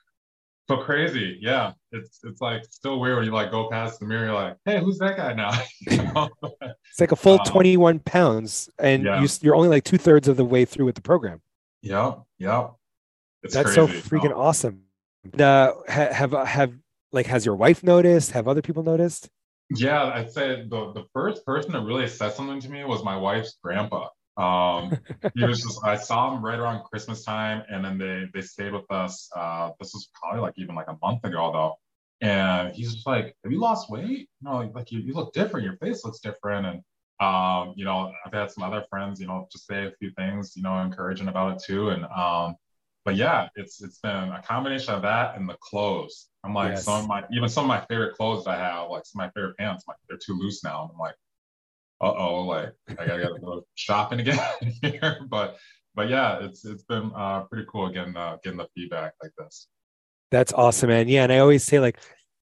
so 0.67 0.77
crazy. 0.77 1.37
Yeah, 1.39 1.73
it's 1.93 2.19
it's 2.25 2.41
like 2.41 2.65
still 2.69 2.99
weird 2.99 3.17
when 3.17 3.25
you 3.25 3.31
like 3.31 3.51
go 3.51 3.69
past 3.69 4.01
the 4.01 4.05
mirror, 4.05 4.33
like, 4.33 4.57
hey, 4.65 4.81
who's 4.81 4.97
that 4.97 5.15
guy 5.15 5.33
now? 5.33 5.51
it's 6.91 6.99
like 6.99 7.13
a 7.13 7.15
full 7.15 7.39
um, 7.39 7.45
21 7.45 7.99
pounds, 7.99 8.69
and 8.79 9.05
yeah. 9.05 9.21
you, 9.21 9.29
you're 9.41 9.55
only 9.55 9.69
like 9.69 9.85
two 9.85 9.97
thirds 9.97 10.27
of 10.27 10.35
the 10.35 10.45
way 10.45 10.65
through 10.65 10.85
with 10.85 10.95
the 10.95 11.01
program. 11.01 11.41
Yep, 11.83 12.21
yep. 12.39 12.73
It's 13.43 13.53
That's 13.53 13.73
crazy. 13.75 14.01
so 14.01 14.09
freaking 14.09 14.33
oh. 14.33 14.41
awesome. 14.41 14.81
Uh, 15.39 15.71
have 15.87 16.31
have 16.31 16.73
like 17.15 17.25
has 17.27 17.45
your 17.45 17.55
wife 17.55 17.83
noticed? 17.83 18.31
Have 18.31 18.47
other 18.47 18.61
people 18.61 18.83
noticed? 18.83 19.29
Yeah 19.71 20.03
i'd 20.13 20.31
say 20.31 20.61
the, 20.61 20.91
the 20.93 21.05
first 21.11 21.43
person 21.43 21.71
that 21.71 21.81
really 21.81 22.07
said 22.07 22.33
something 22.33 22.59
to 22.59 22.69
me 22.69 22.83
was 22.83 23.03
my 23.03 23.17
wife's 23.17 23.57
grandpa. 23.63 24.09
Um 24.37 24.95
he 25.33 25.43
was 25.43 25.63
just 25.63 25.79
i 25.83 25.95
saw 25.95 26.35
him 26.35 26.45
right 26.45 26.59
around 26.59 26.83
christmas 26.83 27.23
time 27.23 27.63
and 27.69 27.83
then 27.83 27.97
they 27.97 28.25
they 28.33 28.41
stayed 28.41 28.73
with 28.73 28.85
us 28.91 29.27
uh 29.35 29.71
this 29.79 29.91
was 29.93 30.09
probably 30.13 30.41
like 30.41 30.53
even 30.57 30.75
like 30.75 30.87
a 30.87 30.97
month 31.01 31.23
ago 31.23 31.51
though. 31.51 31.73
And 32.21 32.75
he's 32.75 32.93
just 32.93 33.07
like 33.07 33.35
have 33.43 33.51
you 33.51 33.59
lost 33.59 33.89
weight? 33.89 34.29
No 34.41 34.69
like 34.75 34.91
you, 34.91 34.99
you 34.99 35.13
look 35.13 35.33
different. 35.33 35.65
Your 35.65 35.77
face 35.77 36.05
looks 36.05 36.19
different. 36.19 36.67
And 36.67 36.81
um 37.21 37.73
you 37.77 37.85
know 37.85 38.11
i've 38.25 38.33
had 38.33 38.51
some 38.51 38.63
other 38.63 38.83
friends 38.89 39.21
you 39.21 39.25
know 39.25 39.47
just 39.49 39.65
say 39.67 39.85
a 39.85 39.91
few 39.99 40.11
things 40.11 40.53
you 40.57 40.61
know 40.61 40.77
encouraging 40.79 41.29
about 41.29 41.53
it 41.53 41.63
too. 41.65 41.89
And 41.89 42.05
um 42.05 42.55
but 43.05 43.15
yeah, 43.15 43.47
it's 43.55 43.81
it's 43.83 43.99
been 43.99 44.11
a 44.11 44.41
combination 44.41 44.95
of 44.95 45.03
that 45.03 45.37
and 45.37 45.47
the 45.47 45.55
clothes. 45.61 46.27
I'm 46.43 46.55
like 46.55 46.71
yes. 46.71 46.85
some 46.85 47.01
of 47.03 47.07
my 47.07 47.23
even 47.31 47.47
some 47.47 47.65
of 47.65 47.67
my 47.67 47.81
favorite 47.85 48.15
clothes 48.15 48.47
I 48.47 48.55
have, 48.55 48.89
like 48.89 49.05
some 49.05 49.21
of 49.21 49.27
my 49.27 49.31
favorite 49.39 49.57
pants, 49.57 49.85
like 49.87 49.97
they're 50.09 50.17
too 50.17 50.33
loose 50.33 50.63
now. 50.63 50.89
I'm 50.91 50.97
like, 50.97 51.13
uh 52.01 52.13
oh, 52.17 52.45
like 52.45 52.73
I 52.89 53.05
gotta, 53.05 53.21
gotta 53.23 53.39
go 53.39 53.65
shopping 53.75 54.19
again 54.19 54.39
here. 54.81 55.19
But 55.29 55.57
but 55.93 56.09
yeah, 56.09 56.39
it's 56.41 56.65
it's 56.65 56.83
been 56.83 57.11
uh, 57.15 57.43
pretty 57.43 57.67
cool 57.71 57.89
getting 57.89 58.17
uh, 58.17 58.37
getting 58.43 58.57
the 58.57 58.67
feedback 58.75 59.13
like 59.21 59.31
this. 59.37 59.67
That's 60.31 60.51
awesome, 60.51 60.89
man. 60.89 61.07
Yeah, 61.07 61.23
and 61.23 61.31
I 61.31 61.37
always 61.37 61.63
say 61.63 61.79
like 61.79 61.99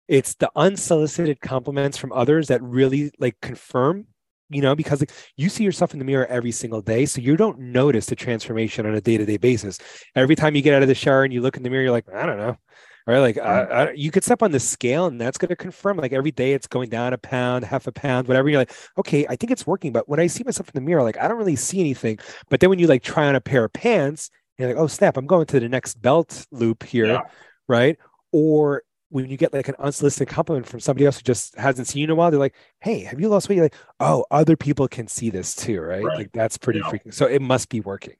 it's 0.07 0.33
the 0.35 0.49
unsolicited 0.55 1.39
compliments 1.39 1.97
from 1.97 2.11
others 2.13 2.47
that 2.47 2.63
really 2.63 3.11
like 3.19 3.37
confirm 3.41 4.07
you 4.49 4.61
know, 4.61 4.75
because 4.75 5.01
like, 5.01 5.11
you 5.35 5.49
see 5.49 5.63
yourself 5.63 5.93
in 5.93 5.99
the 5.99 6.05
mirror 6.05 6.25
every 6.27 6.51
single 6.51 6.81
day. 6.81 7.05
So 7.05 7.21
you 7.21 7.35
don't 7.37 7.59
notice 7.59 8.05
the 8.05 8.15
transformation 8.15 8.85
on 8.85 8.95
a 8.95 9.01
day 9.01 9.17
to 9.17 9.25
day 9.25 9.37
basis. 9.37 9.79
Every 10.15 10.35
time 10.35 10.55
you 10.55 10.61
get 10.61 10.73
out 10.73 10.81
of 10.81 10.87
the 10.87 10.95
shower 10.95 11.23
and 11.23 11.33
you 11.33 11.41
look 11.41 11.57
in 11.57 11.63
the 11.63 11.69
mirror, 11.69 11.83
you're 11.83 11.91
like, 11.91 12.09
I 12.13 12.25
don't 12.25 12.37
know. 12.37 12.57
Right. 13.05 13.19
Like 13.19 13.37
I, 13.37 13.61
I, 13.61 13.91
you 13.93 14.11
could 14.11 14.25
step 14.25 14.43
on 14.43 14.51
the 14.51 14.59
scale 14.59 15.05
and 15.05 15.19
that's 15.19 15.37
going 15.37 15.47
to 15.47 15.55
confirm 15.55 15.95
like 15.95 16.11
every 16.11 16.31
day 16.31 16.51
it's 16.51 16.67
going 16.67 16.89
down 16.89 17.13
a 17.13 17.17
pound, 17.17 17.63
half 17.63 17.87
a 17.87 17.91
pound, 17.93 18.27
whatever. 18.27 18.49
You're 18.49 18.59
like, 18.59 18.73
okay, 18.97 19.25
I 19.29 19.37
think 19.37 19.49
it's 19.51 19.65
working. 19.65 19.93
But 19.93 20.09
when 20.09 20.19
I 20.19 20.27
see 20.27 20.43
myself 20.43 20.67
in 20.67 20.73
the 20.75 20.85
mirror, 20.85 21.03
like 21.03 21.17
I 21.17 21.29
don't 21.29 21.37
really 21.37 21.55
see 21.55 21.79
anything. 21.79 22.19
But 22.49 22.59
then 22.59 22.69
when 22.69 22.79
you 22.79 22.87
like 22.87 23.03
try 23.03 23.25
on 23.27 23.35
a 23.35 23.39
pair 23.39 23.63
of 23.63 23.71
pants, 23.71 24.29
you're 24.57 24.67
like, 24.67 24.77
oh, 24.77 24.87
snap, 24.87 25.15
I'm 25.15 25.25
going 25.25 25.45
to 25.45 25.59
the 25.61 25.69
next 25.69 26.01
belt 26.01 26.45
loop 26.51 26.83
here. 26.83 27.05
Yeah. 27.05 27.21
Right. 27.69 27.97
Or 28.33 28.83
when 29.09 29.29
you 29.29 29.37
get 29.37 29.53
like 29.53 29.67
an 29.67 29.75
unsolicited 29.79 30.27
compliment 30.27 30.67
from 30.67 30.79
somebody 30.79 31.05
else 31.05 31.17
who 31.17 31.23
just 31.23 31.55
hasn't 31.55 31.87
seen 31.87 32.01
you 32.01 32.03
in 32.05 32.09
a 32.09 32.15
while, 32.15 32.29
they're 32.29 32.39
like, 32.39 32.55
"Hey, 32.81 33.01
have 33.01 33.19
you 33.19 33.29
lost 33.29 33.49
weight?" 33.49 33.55
You're 33.55 33.65
like, 33.65 33.75
"Oh, 33.99 34.25
other 34.31 34.55
people 34.57 34.87
can 34.87 35.07
see 35.07 35.29
this 35.29 35.55
too, 35.55 35.79
right?" 35.81 36.03
right. 36.03 36.17
Like 36.17 36.31
that's 36.33 36.57
pretty 36.57 36.79
yeah. 36.79 36.91
freaking. 36.91 37.13
So 37.13 37.25
it 37.25 37.41
must 37.41 37.69
be 37.69 37.79
working. 37.79 38.15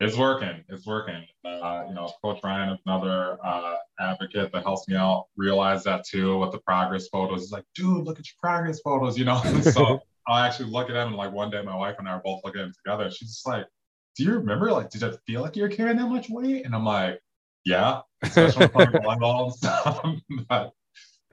It's 0.00 0.16
working. 0.16 0.64
It's 0.68 0.86
working. 0.86 1.26
Uh, 1.44 1.84
you 1.88 1.94
know, 1.94 2.10
Coach 2.22 2.40
Ryan 2.42 2.70
is 2.70 2.78
another 2.86 3.36
uh, 3.44 3.76
advocate 4.00 4.50
that 4.52 4.62
helps 4.62 4.88
me 4.88 4.96
out 4.96 5.26
realize 5.36 5.84
that 5.84 6.06
too 6.06 6.38
with 6.38 6.52
the 6.52 6.58
progress 6.58 7.08
photos. 7.08 7.42
He's 7.42 7.52
like, 7.52 7.64
"Dude, 7.74 8.04
look 8.04 8.18
at 8.18 8.26
your 8.26 8.36
progress 8.40 8.80
photos," 8.80 9.18
you 9.18 9.24
know. 9.24 9.42
so 9.62 10.00
I'll 10.26 10.44
actually 10.44 10.70
look 10.70 10.88
at 10.88 10.94
them, 10.94 11.08
and 11.08 11.16
like 11.16 11.32
one 11.32 11.50
day, 11.50 11.60
my 11.62 11.76
wife 11.76 11.96
and 11.98 12.08
I 12.08 12.12
are 12.12 12.22
both 12.24 12.40
looking 12.44 12.62
at 12.62 12.64
them 12.64 12.74
together. 12.84 13.10
She's 13.10 13.28
just 13.28 13.46
like, 13.46 13.66
"Do 14.16 14.24
you 14.24 14.32
remember? 14.34 14.72
Like, 14.72 14.90
did 14.90 15.02
it 15.02 15.18
feel 15.26 15.42
like 15.42 15.56
you 15.56 15.64
were 15.64 15.68
carrying 15.68 15.98
that 15.98 16.08
much 16.08 16.30
weight?" 16.30 16.64
And 16.64 16.74
I'm 16.74 16.84
like, 16.84 17.20
"Yeah." 17.64 18.00
especially 18.22 18.68
playing 18.68 18.90
volleyball 18.90 19.44
and 19.44 19.54
stuff. 19.54 20.02
but, 20.48 20.72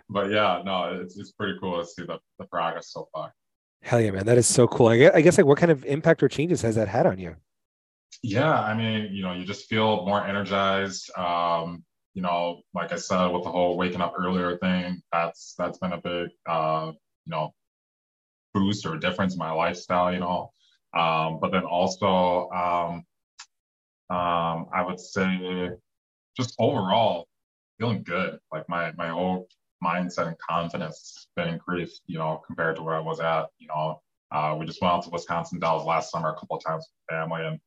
but 0.10 0.32
yeah, 0.32 0.62
no, 0.64 1.02
it's, 1.02 1.18
it's 1.18 1.32
pretty 1.32 1.58
cool 1.60 1.80
to 1.80 1.86
see 1.86 2.04
the, 2.04 2.20
the 2.40 2.46
progress 2.46 2.92
so 2.92 3.08
far. 3.14 3.34
Hell 3.82 4.02
yeah, 4.02 4.12
man. 4.12 4.26
That 4.26 4.38
is 4.38 4.48
so 4.48 4.68
cool. 4.68 4.88
I 4.88 4.98
guess, 4.98 5.12
I 5.14 5.22
guess 5.22 5.38
like 5.38 5.48
what 5.48 5.58
kind 5.58 5.72
of 5.72 5.86
impact 5.86 6.24
or 6.24 6.28
changes 6.28 6.62
has 6.62 6.76
that 6.76 6.88
had 6.88 7.06
on 7.06 7.20
you? 7.20 7.36
Yeah, 8.24 8.60
I 8.60 8.74
mean, 8.74 9.10
you 9.14 9.22
know, 9.22 9.34
you 9.34 9.46
just 9.46 9.68
feel 9.70 10.06
more 10.06 10.26
energized. 10.26 11.12
Um, 11.18 11.84
you 12.14 12.22
know, 12.22 12.62
like 12.74 12.92
I 12.92 12.96
said, 12.96 13.28
with 13.28 13.44
the 13.44 13.52
whole 13.52 13.78
waking 13.78 14.02
up 14.02 14.16
earlier 14.18 14.58
thing, 14.58 15.02
that's 15.12 15.54
that's 15.58 15.78
been 15.78 15.94
a 15.94 16.02
big 16.02 16.30
uh, 16.50 16.92
you 17.26 17.32
know, 17.32 17.54
boost 18.54 18.86
or 18.88 18.98
difference 18.98 19.34
in 19.34 19.40
my 19.40 19.52
lifestyle, 19.52 20.12
you 20.12 20.20
know. 20.20 20.52
Um, 20.94 21.40
but 21.40 21.52
then 21.52 21.64
also 21.64 22.50
um, 22.50 23.04
um, 24.10 24.68
I 24.74 24.84
would 24.84 25.00
say 25.00 25.70
just 26.38 26.56
overall 26.60 27.28
feeling 27.80 28.04
good. 28.04 28.40
Like 28.52 28.68
my 28.70 28.94
my 28.94 29.10
whole 29.10 29.48
mindset 29.84 30.28
and 30.28 30.38
confidence 30.38 30.96
has 31.16 31.28
been 31.36 31.54
increased, 31.54 32.02
you 32.08 32.18
know, 32.18 32.42
compared 32.46 32.76
to 32.78 32.84
where 32.84 32.96
I 32.96 33.00
was 33.00 33.20
at. 33.20 33.48
You 33.60 33.68
know, 33.68 34.02
uh, 34.32 34.56
we 34.60 34.66
just 34.66 34.82
went 34.82 34.94
out 34.94 35.04
to 35.04 35.10
Wisconsin 35.10 35.60
Dells 35.60 35.86
last 35.86 36.12
summer 36.12 36.30
a 36.30 36.36
couple 36.36 36.58
of 36.58 36.64
times 36.64 36.88
with 36.88 37.18
family 37.18 37.46
and 37.46 37.60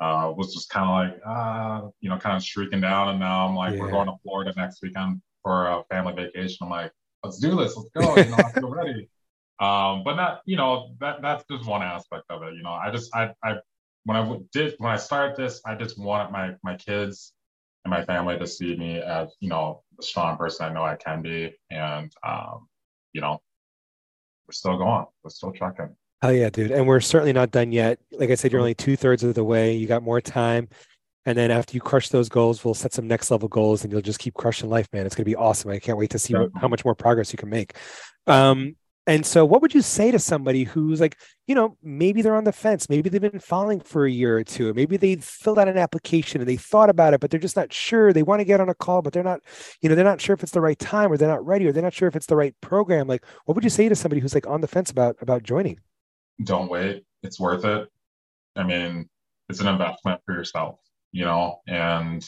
uh, 0.00 0.32
was 0.36 0.52
just 0.52 0.68
kind 0.68 0.88
of 0.88 1.14
like, 1.14 1.20
uh, 1.24 1.88
you 2.00 2.10
know, 2.10 2.18
kind 2.18 2.36
of 2.36 2.42
streaking 2.42 2.80
down. 2.80 3.10
And 3.10 3.20
now 3.20 3.46
I'm 3.46 3.54
like, 3.54 3.74
yeah. 3.74 3.80
we're 3.80 3.90
going 3.90 4.08
to 4.08 4.14
Florida 4.22 4.52
next 4.56 4.82
weekend 4.82 5.20
for 5.42 5.68
a 5.68 5.84
family 5.90 6.14
vacation. 6.14 6.58
I'm 6.62 6.70
like, 6.70 6.92
let's 7.22 7.38
do 7.38 7.56
this, 7.56 7.76
let's 7.76 7.88
go. 7.94 8.16
You 8.16 8.30
know, 8.30 8.36
I 8.38 8.52
feel 8.52 8.70
ready. 8.70 9.08
Um, 9.60 10.02
but 10.02 10.16
not, 10.16 10.40
you 10.44 10.56
know, 10.56 10.96
that 10.98 11.22
that's 11.22 11.44
just 11.48 11.68
one 11.68 11.84
aspect 11.84 12.24
of 12.30 12.42
it. 12.42 12.54
You 12.54 12.64
know, 12.64 12.72
I 12.72 12.90
just 12.90 13.14
I 13.14 13.32
I 13.44 13.58
when 14.04 14.16
I 14.16 14.38
did 14.52 14.74
when 14.78 14.90
I 14.90 14.96
started 14.96 15.36
this, 15.36 15.60
I 15.64 15.76
just 15.76 15.96
wanted 15.96 16.32
my 16.32 16.56
my 16.64 16.74
kids 16.74 17.32
and 17.84 17.90
my 17.90 18.04
family 18.04 18.38
to 18.38 18.46
see 18.46 18.76
me 18.76 19.00
as 19.00 19.34
you 19.40 19.48
know 19.48 19.82
the 19.96 20.02
strong 20.02 20.36
person 20.36 20.66
I 20.66 20.72
know 20.72 20.84
I 20.84 20.96
can 20.96 21.22
be, 21.22 21.54
and 21.70 22.12
um, 22.26 22.68
you 23.12 23.20
know 23.20 23.40
we're 24.46 24.52
still 24.52 24.76
going, 24.78 25.06
we're 25.22 25.30
still 25.30 25.52
trucking. 25.52 25.94
Hell 26.20 26.32
yeah, 26.32 26.50
dude! 26.50 26.70
And 26.70 26.86
we're 26.86 27.00
certainly 27.00 27.32
not 27.32 27.50
done 27.50 27.72
yet. 27.72 27.98
Like 28.12 28.30
I 28.30 28.34
said, 28.34 28.52
you're 28.52 28.60
only 28.60 28.74
two 28.74 28.96
thirds 28.96 29.24
of 29.24 29.34
the 29.34 29.44
way. 29.44 29.74
You 29.74 29.86
got 29.86 30.02
more 30.02 30.20
time. 30.20 30.68
And 31.24 31.38
then 31.38 31.52
after 31.52 31.74
you 31.74 31.80
crush 31.80 32.08
those 32.08 32.28
goals, 32.28 32.64
we'll 32.64 32.74
set 32.74 32.92
some 32.92 33.06
next 33.06 33.30
level 33.30 33.48
goals, 33.48 33.84
and 33.84 33.92
you'll 33.92 34.02
just 34.02 34.18
keep 34.18 34.34
crushing 34.34 34.68
life, 34.68 34.88
man. 34.92 35.06
It's 35.06 35.14
gonna 35.14 35.24
be 35.24 35.36
awesome. 35.36 35.70
I 35.70 35.78
can't 35.78 35.98
wait 35.98 36.10
to 36.10 36.18
see 36.18 36.34
what, 36.34 36.50
how 36.56 36.68
much 36.68 36.84
more 36.84 36.94
progress 36.94 37.32
you 37.32 37.36
can 37.36 37.48
make. 37.48 37.76
Um, 38.26 38.76
and 39.06 39.26
so, 39.26 39.44
what 39.44 39.62
would 39.62 39.74
you 39.74 39.82
say 39.82 40.12
to 40.12 40.18
somebody 40.18 40.62
who's 40.62 41.00
like, 41.00 41.18
you 41.48 41.56
know, 41.56 41.76
maybe 41.82 42.22
they're 42.22 42.36
on 42.36 42.44
the 42.44 42.52
fence, 42.52 42.88
maybe 42.88 43.08
they've 43.08 43.20
been 43.20 43.40
following 43.40 43.80
for 43.80 44.06
a 44.06 44.10
year 44.10 44.38
or 44.38 44.44
two, 44.44 44.72
maybe 44.74 44.96
they 44.96 45.16
filled 45.16 45.58
out 45.58 45.66
an 45.66 45.76
application 45.76 46.40
and 46.40 46.48
they 46.48 46.56
thought 46.56 46.88
about 46.88 47.12
it, 47.12 47.20
but 47.20 47.30
they're 47.30 47.40
just 47.40 47.56
not 47.56 47.72
sure. 47.72 48.12
They 48.12 48.22
want 48.22 48.40
to 48.40 48.44
get 48.44 48.60
on 48.60 48.68
a 48.68 48.74
call, 48.74 49.02
but 49.02 49.12
they're 49.12 49.24
not, 49.24 49.40
you 49.80 49.88
know, 49.88 49.96
they're 49.96 50.04
not 50.04 50.20
sure 50.20 50.34
if 50.34 50.42
it's 50.44 50.52
the 50.52 50.60
right 50.60 50.78
time 50.78 51.10
or 51.10 51.16
they're 51.16 51.28
not 51.28 51.44
ready 51.44 51.66
or 51.66 51.72
they're 51.72 51.82
not 51.82 51.94
sure 51.94 52.06
if 52.06 52.14
it's 52.14 52.26
the 52.26 52.36
right 52.36 52.54
program. 52.60 53.08
Like, 53.08 53.24
what 53.44 53.56
would 53.56 53.64
you 53.64 53.70
say 53.70 53.88
to 53.88 53.96
somebody 53.96 54.20
who's 54.20 54.34
like 54.34 54.46
on 54.46 54.60
the 54.60 54.68
fence 54.68 54.90
about 54.90 55.16
about 55.20 55.42
joining? 55.42 55.80
Don't 56.44 56.70
wait. 56.70 57.04
It's 57.24 57.40
worth 57.40 57.64
it. 57.64 57.88
I 58.54 58.62
mean, 58.62 59.08
it's 59.48 59.60
an 59.60 59.66
investment 59.66 60.20
for 60.24 60.34
yourself, 60.34 60.78
you 61.10 61.24
know, 61.24 61.60
and 61.66 62.24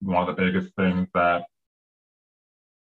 one 0.00 0.28
of 0.28 0.36
the 0.36 0.42
biggest 0.42 0.74
things 0.76 1.08
that 1.14 1.44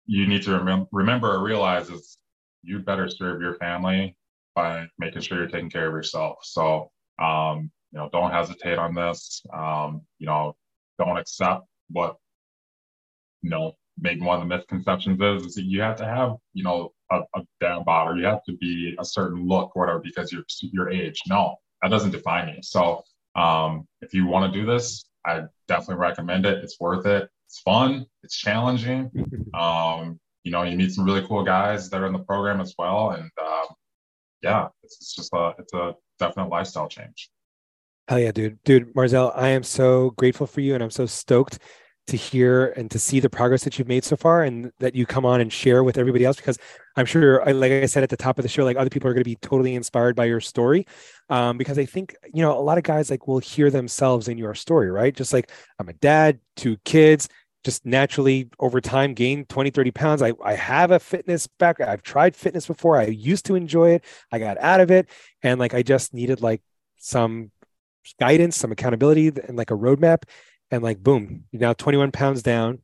you 0.07 0.27
need 0.27 0.43
to 0.43 0.51
remem- 0.51 0.89
remember 0.93 1.33
or 1.33 1.43
realize 1.43 1.89
is 1.89 2.19
you 2.64 2.79
better 2.81 3.09
serve 3.09 3.40
your 3.40 3.55
family 3.55 4.16
by 4.55 4.87
making 4.98 5.22
sure 5.22 5.38
you're 5.38 5.48
taking 5.48 5.70
care 5.70 5.88
of 5.88 5.94
yourself. 5.94 6.38
So, 6.42 6.90
um, 7.20 7.70
you 7.92 7.98
know, 7.98 8.09
don't 8.12 8.31
hesitate 8.31 8.79
on 8.79 8.94
this. 8.94 9.42
Um, 9.53 10.03
you 10.18 10.27
know, 10.27 10.57
don't 10.98 11.16
accept 11.16 11.64
what, 11.90 12.16
you 13.42 13.50
know, 13.50 13.72
maybe 13.98 14.20
one 14.20 14.40
of 14.40 14.48
the 14.48 14.57
misconceptions 14.57 15.20
is, 15.20 15.46
is 15.46 15.55
that 15.55 15.64
you 15.64 15.81
have 15.81 15.96
to 15.96 16.05
have, 16.05 16.35
you 16.53 16.64
know, 16.64 16.92
a, 17.11 17.20
a 17.35 17.42
down 17.61 17.85
bod 17.85 18.09
or 18.09 18.16
you 18.16 18.24
have 18.24 18.42
to 18.44 18.57
be 18.57 18.96
a 18.98 19.05
certain 19.05 19.46
look 19.46 19.72
or 19.74 19.83
whatever 19.83 20.00
because 20.00 20.33
you're 20.33 20.44
your 20.72 20.90
age. 20.90 21.20
No, 21.29 21.57
that 21.83 21.90
doesn't 21.90 22.12
define 22.12 22.48
you. 22.48 22.62
So, 22.62 23.03
um, 23.37 23.87
if 24.00 24.14
you 24.14 24.27
want 24.27 24.53
to 24.53 24.61
do 24.61 24.66
this, 24.66 25.05
I 25.27 25.42
definitely 25.68 25.96
recommend 25.96 26.46
it. 26.46 26.62
It's 26.62 26.79
worth 26.81 27.07
it. 27.07 27.29
It's 27.46 27.61
fun. 27.61 28.07
It's 28.22 28.37
challenging. 28.37 29.11
Um, 29.55 30.18
you 30.45 30.53
know, 30.53 30.63
you 30.63 30.77
meet 30.77 30.93
some 30.93 31.05
really 31.05 31.27
cool 31.27 31.43
guys 31.43 31.91
that 31.91 32.01
are 32.01 32.07
in 32.07 32.13
the 32.13 32.19
program 32.21 32.61
as 32.61 32.75
well. 32.79 33.11
And 33.11 33.31
um, 33.43 33.67
yeah, 34.43 34.69
it's, 34.83 34.99
it's 35.01 35.15
just 35.15 35.33
a, 35.33 35.55
it's 35.59 35.73
a 35.73 35.95
definite 36.19 36.51
lifestyle 36.51 36.87
change. 36.87 37.31
Hell 38.07 38.19
yeah, 38.19 38.33
dude. 38.33 38.59
Dude, 38.65 38.95
Marzel, 38.95 39.33
I 39.35 39.49
am 39.49 39.63
so 39.63 40.11
grateful 40.11 40.47
for 40.47 40.61
you 40.61 40.75
and 40.75 40.83
I'm 40.83 40.91
so 40.91 41.07
stoked 41.07 41.59
to 42.07 42.19
hear 42.19 42.67
and 42.77 42.91
to 42.91 42.99
see 42.99 43.19
the 43.19 43.31
progress 43.31 43.65
that 43.65 43.79
you've 43.79 43.89
made 43.89 44.05
so 44.05 44.15
far 44.15 44.43
and 44.43 44.71
that 44.79 44.95
you 44.95 45.07
come 45.07 45.25
on 45.25 45.41
and 45.41 45.51
share 45.51 45.83
with 45.83 45.97
everybody 45.97 46.27
else 46.27 46.37
because 46.37 46.59
I'm 46.97 47.07
sure, 47.07 47.43
like 47.55 47.73
I 47.73 47.87
said 47.87 48.03
at 48.03 48.11
the 48.11 48.17
top 48.17 48.39
of 48.39 48.43
the 48.43 48.49
show, 48.49 48.63
like 48.63 48.77
other 48.77 48.91
people 48.91 49.09
are 49.09 49.15
going 49.15 49.25
to 49.25 49.31
be 49.31 49.37
totally 49.37 49.75
inspired 49.75 50.15
by 50.15 50.27
your 50.27 50.41
story. 50.41 50.87
Um, 51.31 51.57
because 51.57 51.79
I 51.79 51.87
think, 51.87 52.15
you 52.35 52.43
know, 52.43 52.59
a 52.59 52.61
lot 52.61 52.77
of 52.77 52.85
guys 52.85 53.11
like 53.11 53.27
will 53.27 53.39
hear 53.39 53.71
themselves 53.71 54.29
in 54.29 54.37
your 54.37 54.55
story, 54.55 54.91
right? 54.91 55.17
Just 55.17 55.33
like 55.33 55.51
I'm 55.79 55.89
a 55.89 55.95
dad, 55.95 56.41
two 56.57 56.77
kids, 56.85 57.31
just 57.64 57.85
naturally 57.87 58.48
over 58.61 58.81
time 58.81 59.14
gained 59.14 59.48
20 59.48 59.70
30 59.70 59.90
pounds 59.90 60.22
I, 60.22 60.33
I 60.44 60.55
have 60.55 60.90
a 60.90 61.00
fitness 61.00 61.46
background. 61.46 61.90
i've 61.90 62.03
tried 62.03 62.37
fitness 62.37 62.66
before 62.66 62.96
i 62.96 63.07
used 63.07 63.46
to 63.46 63.55
enjoy 63.55 63.90
it 63.90 64.05
i 64.31 64.38
got 64.38 64.59
out 64.59 64.81
of 64.81 64.90
it 64.90 65.09
and 65.42 65.59
like 65.59 65.74
i 65.74 65.83
just 65.83 66.14
needed 66.14 66.42
like 66.42 66.62
some 66.96 67.50
guidance 68.20 68.57
some 68.57 68.70
accountability 68.70 69.29
and 69.29 69.57
like 69.57 69.70
a 69.70 69.77
roadmap 69.77 70.24
and 70.70 70.83
like 70.83 71.03
boom 71.03 71.44
you're 71.50 71.61
now 71.61 71.72
21 71.72 72.12
pounds 72.12 72.42
down 72.42 72.81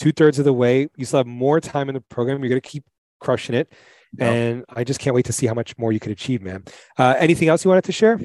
two-thirds 0.00 0.38
of 0.38 0.44
the 0.44 0.52
way 0.52 0.88
you 0.96 1.04
still 1.04 1.18
have 1.18 1.26
more 1.26 1.60
time 1.60 1.88
in 1.88 1.94
the 1.94 2.00
program 2.00 2.40
you're 2.42 2.50
going 2.50 2.60
to 2.60 2.68
keep 2.68 2.84
crushing 3.20 3.54
it 3.54 3.72
yep. 4.18 4.28
and 4.28 4.64
i 4.68 4.82
just 4.84 5.00
can't 5.00 5.14
wait 5.14 5.24
to 5.24 5.32
see 5.32 5.46
how 5.46 5.54
much 5.54 5.76
more 5.78 5.92
you 5.92 6.00
could 6.00 6.12
achieve 6.12 6.42
man 6.42 6.64
uh, 6.98 7.14
anything 7.18 7.48
else 7.48 7.64
you 7.64 7.68
wanted 7.68 7.84
to 7.84 7.92
share 7.92 8.18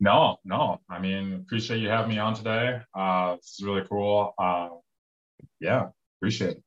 no, 0.00 0.38
no. 0.44 0.80
I 0.88 0.98
mean, 0.98 1.34
appreciate 1.34 1.80
you 1.80 1.88
having 1.88 2.10
me 2.10 2.18
on 2.18 2.34
today. 2.34 2.80
Uh, 2.94 3.36
this 3.36 3.56
is 3.58 3.64
really 3.64 3.86
cool. 3.88 4.34
Uh, 4.38 4.70
yeah, 5.60 5.88
appreciate 6.18 6.52
it. 6.52 6.62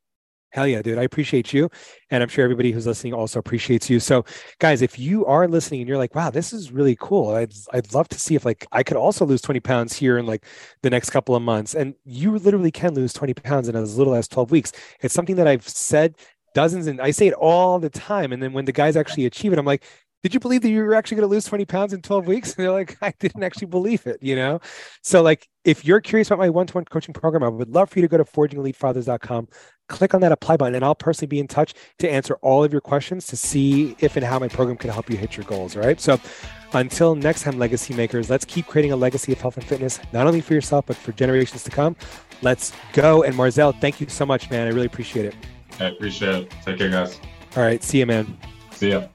Hell 0.52 0.68
yeah, 0.68 0.84
dude. 0.84 1.00
I 1.00 1.02
appreciate 1.02 1.52
you. 1.52 1.68
And 2.12 2.22
I'm 2.22 2.30
sure 2.30 2.44
everybody 2.44 2.72
who's 2.72 2.86
listening 2.86 3.12
also 3.16 3.40
appreciates 3.40 3.90
you. 3.90 4.00
So, 4.00 4.24
guys, 4.60 4.84
if 4.84 5.00
you 5.00 5.26
are 5.26 5.48
listening 5.48 5.82
and 5.82 5.88
you're 5.88 5.98
like, 5.98 6.14
wow, 6.14 6.30
this 6.30 6.54
is 6.54 6.72
really 6.72 6.96
cool. 7.00 7.34
I'd, 7.34 7.52
I'd 7.74 7.92
love 7.92 8.08
to 8.10 8.20
see 8.20 8.36
if 8.36 8.46
like 8.46 8.68
I 8.72 8.84
could 8.84 8.96
also 8.96 9.26
lose 9.26 9.42
20 9.42 9.60
pounds 9.62 9.94
here 9.94 10.20
in 10.20 10.28
like 10.28 10.46
the 10.84 10.92
next 10.92 11.10
couple 11.10 11.36
of 11.36 11.42
months. 11.42 11.74
And 11.74 11.96
you 12.06 12.38
literally 12.38 12.70
can 12.70 12.94
lose 12.94 13.14
20 13.14 13.34
pounds 13.34 13.68
in 13.68 13.76
as 13.76 13.98
little 13.98 14.14
as 14.14 14.28
12 14.28 14.52
weeks. 14.52 14.72
It's 15.02 15.16
something 15.16 15.38
that 15.38 15.48
I've 15.48 15.68
said 15.68 16.18
dozens 16.54 16.86
and 16.86 17.02
I 17.02 17.10
say 17.10 17.28
it 17.28 17.34
all 17.34 17.80
the 17.80 17.90
time. 17.90 18.32
And 18.32 18.42
then 18.42 18.54
when 18.54 18.66
the 18.66 18.72
guys 18.72 18.96
actually 18.96 19.26
achieve 19.26 19.54
it, 19.54 19.60
I'm 19.60 19.66
like, 19.66 19.84
did 20.24 20.34
you 20.34 20.40
believe 20.40 20.62
that 20.62 20.70
you 20.70 20.82
were 20.82 20.96
actually 20.96 21.18
going 21.18 21.28
to 21.28 21.32
lose 21.32 21.44
20 21.44 21.66
pounds 21.66 21.92
in 21.92 22.02
12 22.02 22.28
weeks? 22.28 22.56
And 22.56 22.64
they're 22.64 22.72
like, 22.72 22.98
I 23.02 23.14
didn't 23.20 23.44
actually 23.44 23.68
believe 23.68 24.08
it, 24.08 24.24
you 24.24 24.38
know? 24.38 24.62
So, 25.02 25.22
like, 25.22 25.50
if 25.66 25.84
you're 25.84 26.00
curious 26.00 26.30
about 26.30 26.40
my 26.40 26.50
one 26.50 26.66
to 26.68 26.74
one 26.76 26.86
coaching 26.86 27.14
program, 27.14 27.44
I 27.44 27.50
would 27.50 27.70
love 27.70 27.90
for 27.90 28.00
you 28.00 28.04
to 28.04 28.08
go 28.08 28.18
to 28.18 28.24
forgingelitefathers.com, 28.24 29.50
click 29.90 30.14
on 30.14 30.22
that 30.22 30.32
apply 30.32 30.56
button, 30.56 30.76
and 30.76 30.86
I'll 30.86 30.96
personally 30.96 31.28
be 31.28 31.40
in 31.40 31.48
touch 31.48 31.74
to 32.00 32.10
answer 32.10 32.36
all 32.36 32.64
of 32.64 32.72
your 32.72 32.80
questions 32.80 33.28
to 33.28 33.36
see 33.36 33.98
if 34.00 34.16
and 34.16 34.26
how 34.26 34.40
my 34.40 34.48
program 34.48 34.78
can 34.78 34.92
help 34.92 35.10
you 35.10 35.18
hit 35.18 35.36
your 35.36 35.46
goals. 35.46 35.76
All 35.76 35.84
right. 35.84 36.00
So, 36.00 36.18
until 36.72 37.16
next 37.16 37.44
time, 37.44 37.60
legacy 37.60 37.94
makers, 37.94 38.30
let's 38.30 38.46
keep 38.46 38.66
creating 38.66 38.94
a 38.94 38.96
legacy 38.96 39.34
of 39.34 39.42
health 39.42 39.58
and 39.58 39.66
fitness, 39.66 40.00
not 40.14 40.26
only 40.26 40.40
for 40.40 40.54
yourself, 40.54 40.86
but 40.86 40.96
for 40.96 41.12
generations 41.12 41.64
to 41.66 41.70
come. 41.70 41.98
Let's 42.42 42.72
go. 42.94 43.24
And 43.24 43.36
Marzel, 43.36 43.80
thank 43.82 44.00
you 44.00 44.08
so 44.08 44.26
much, 44.26 44.50
man. 44.50 44.68
I 44.68 44.72
really 44.72 44.88
appreciate 44.88 45.26
it. 45.26 45.36
I 45.82 45.86
appreciate 45.86 46.36
it. 46.36 46.52
Take 46.66 46.78
care, 46.78 46.90
guys. 46.90 47.20
All 47.58 47.64
right. 47.64 47.84
See 47.84 48.00
you, 48.00 48.06
man. 48.06 48.38
See 48.72 48.92
ya. 48.92 49.08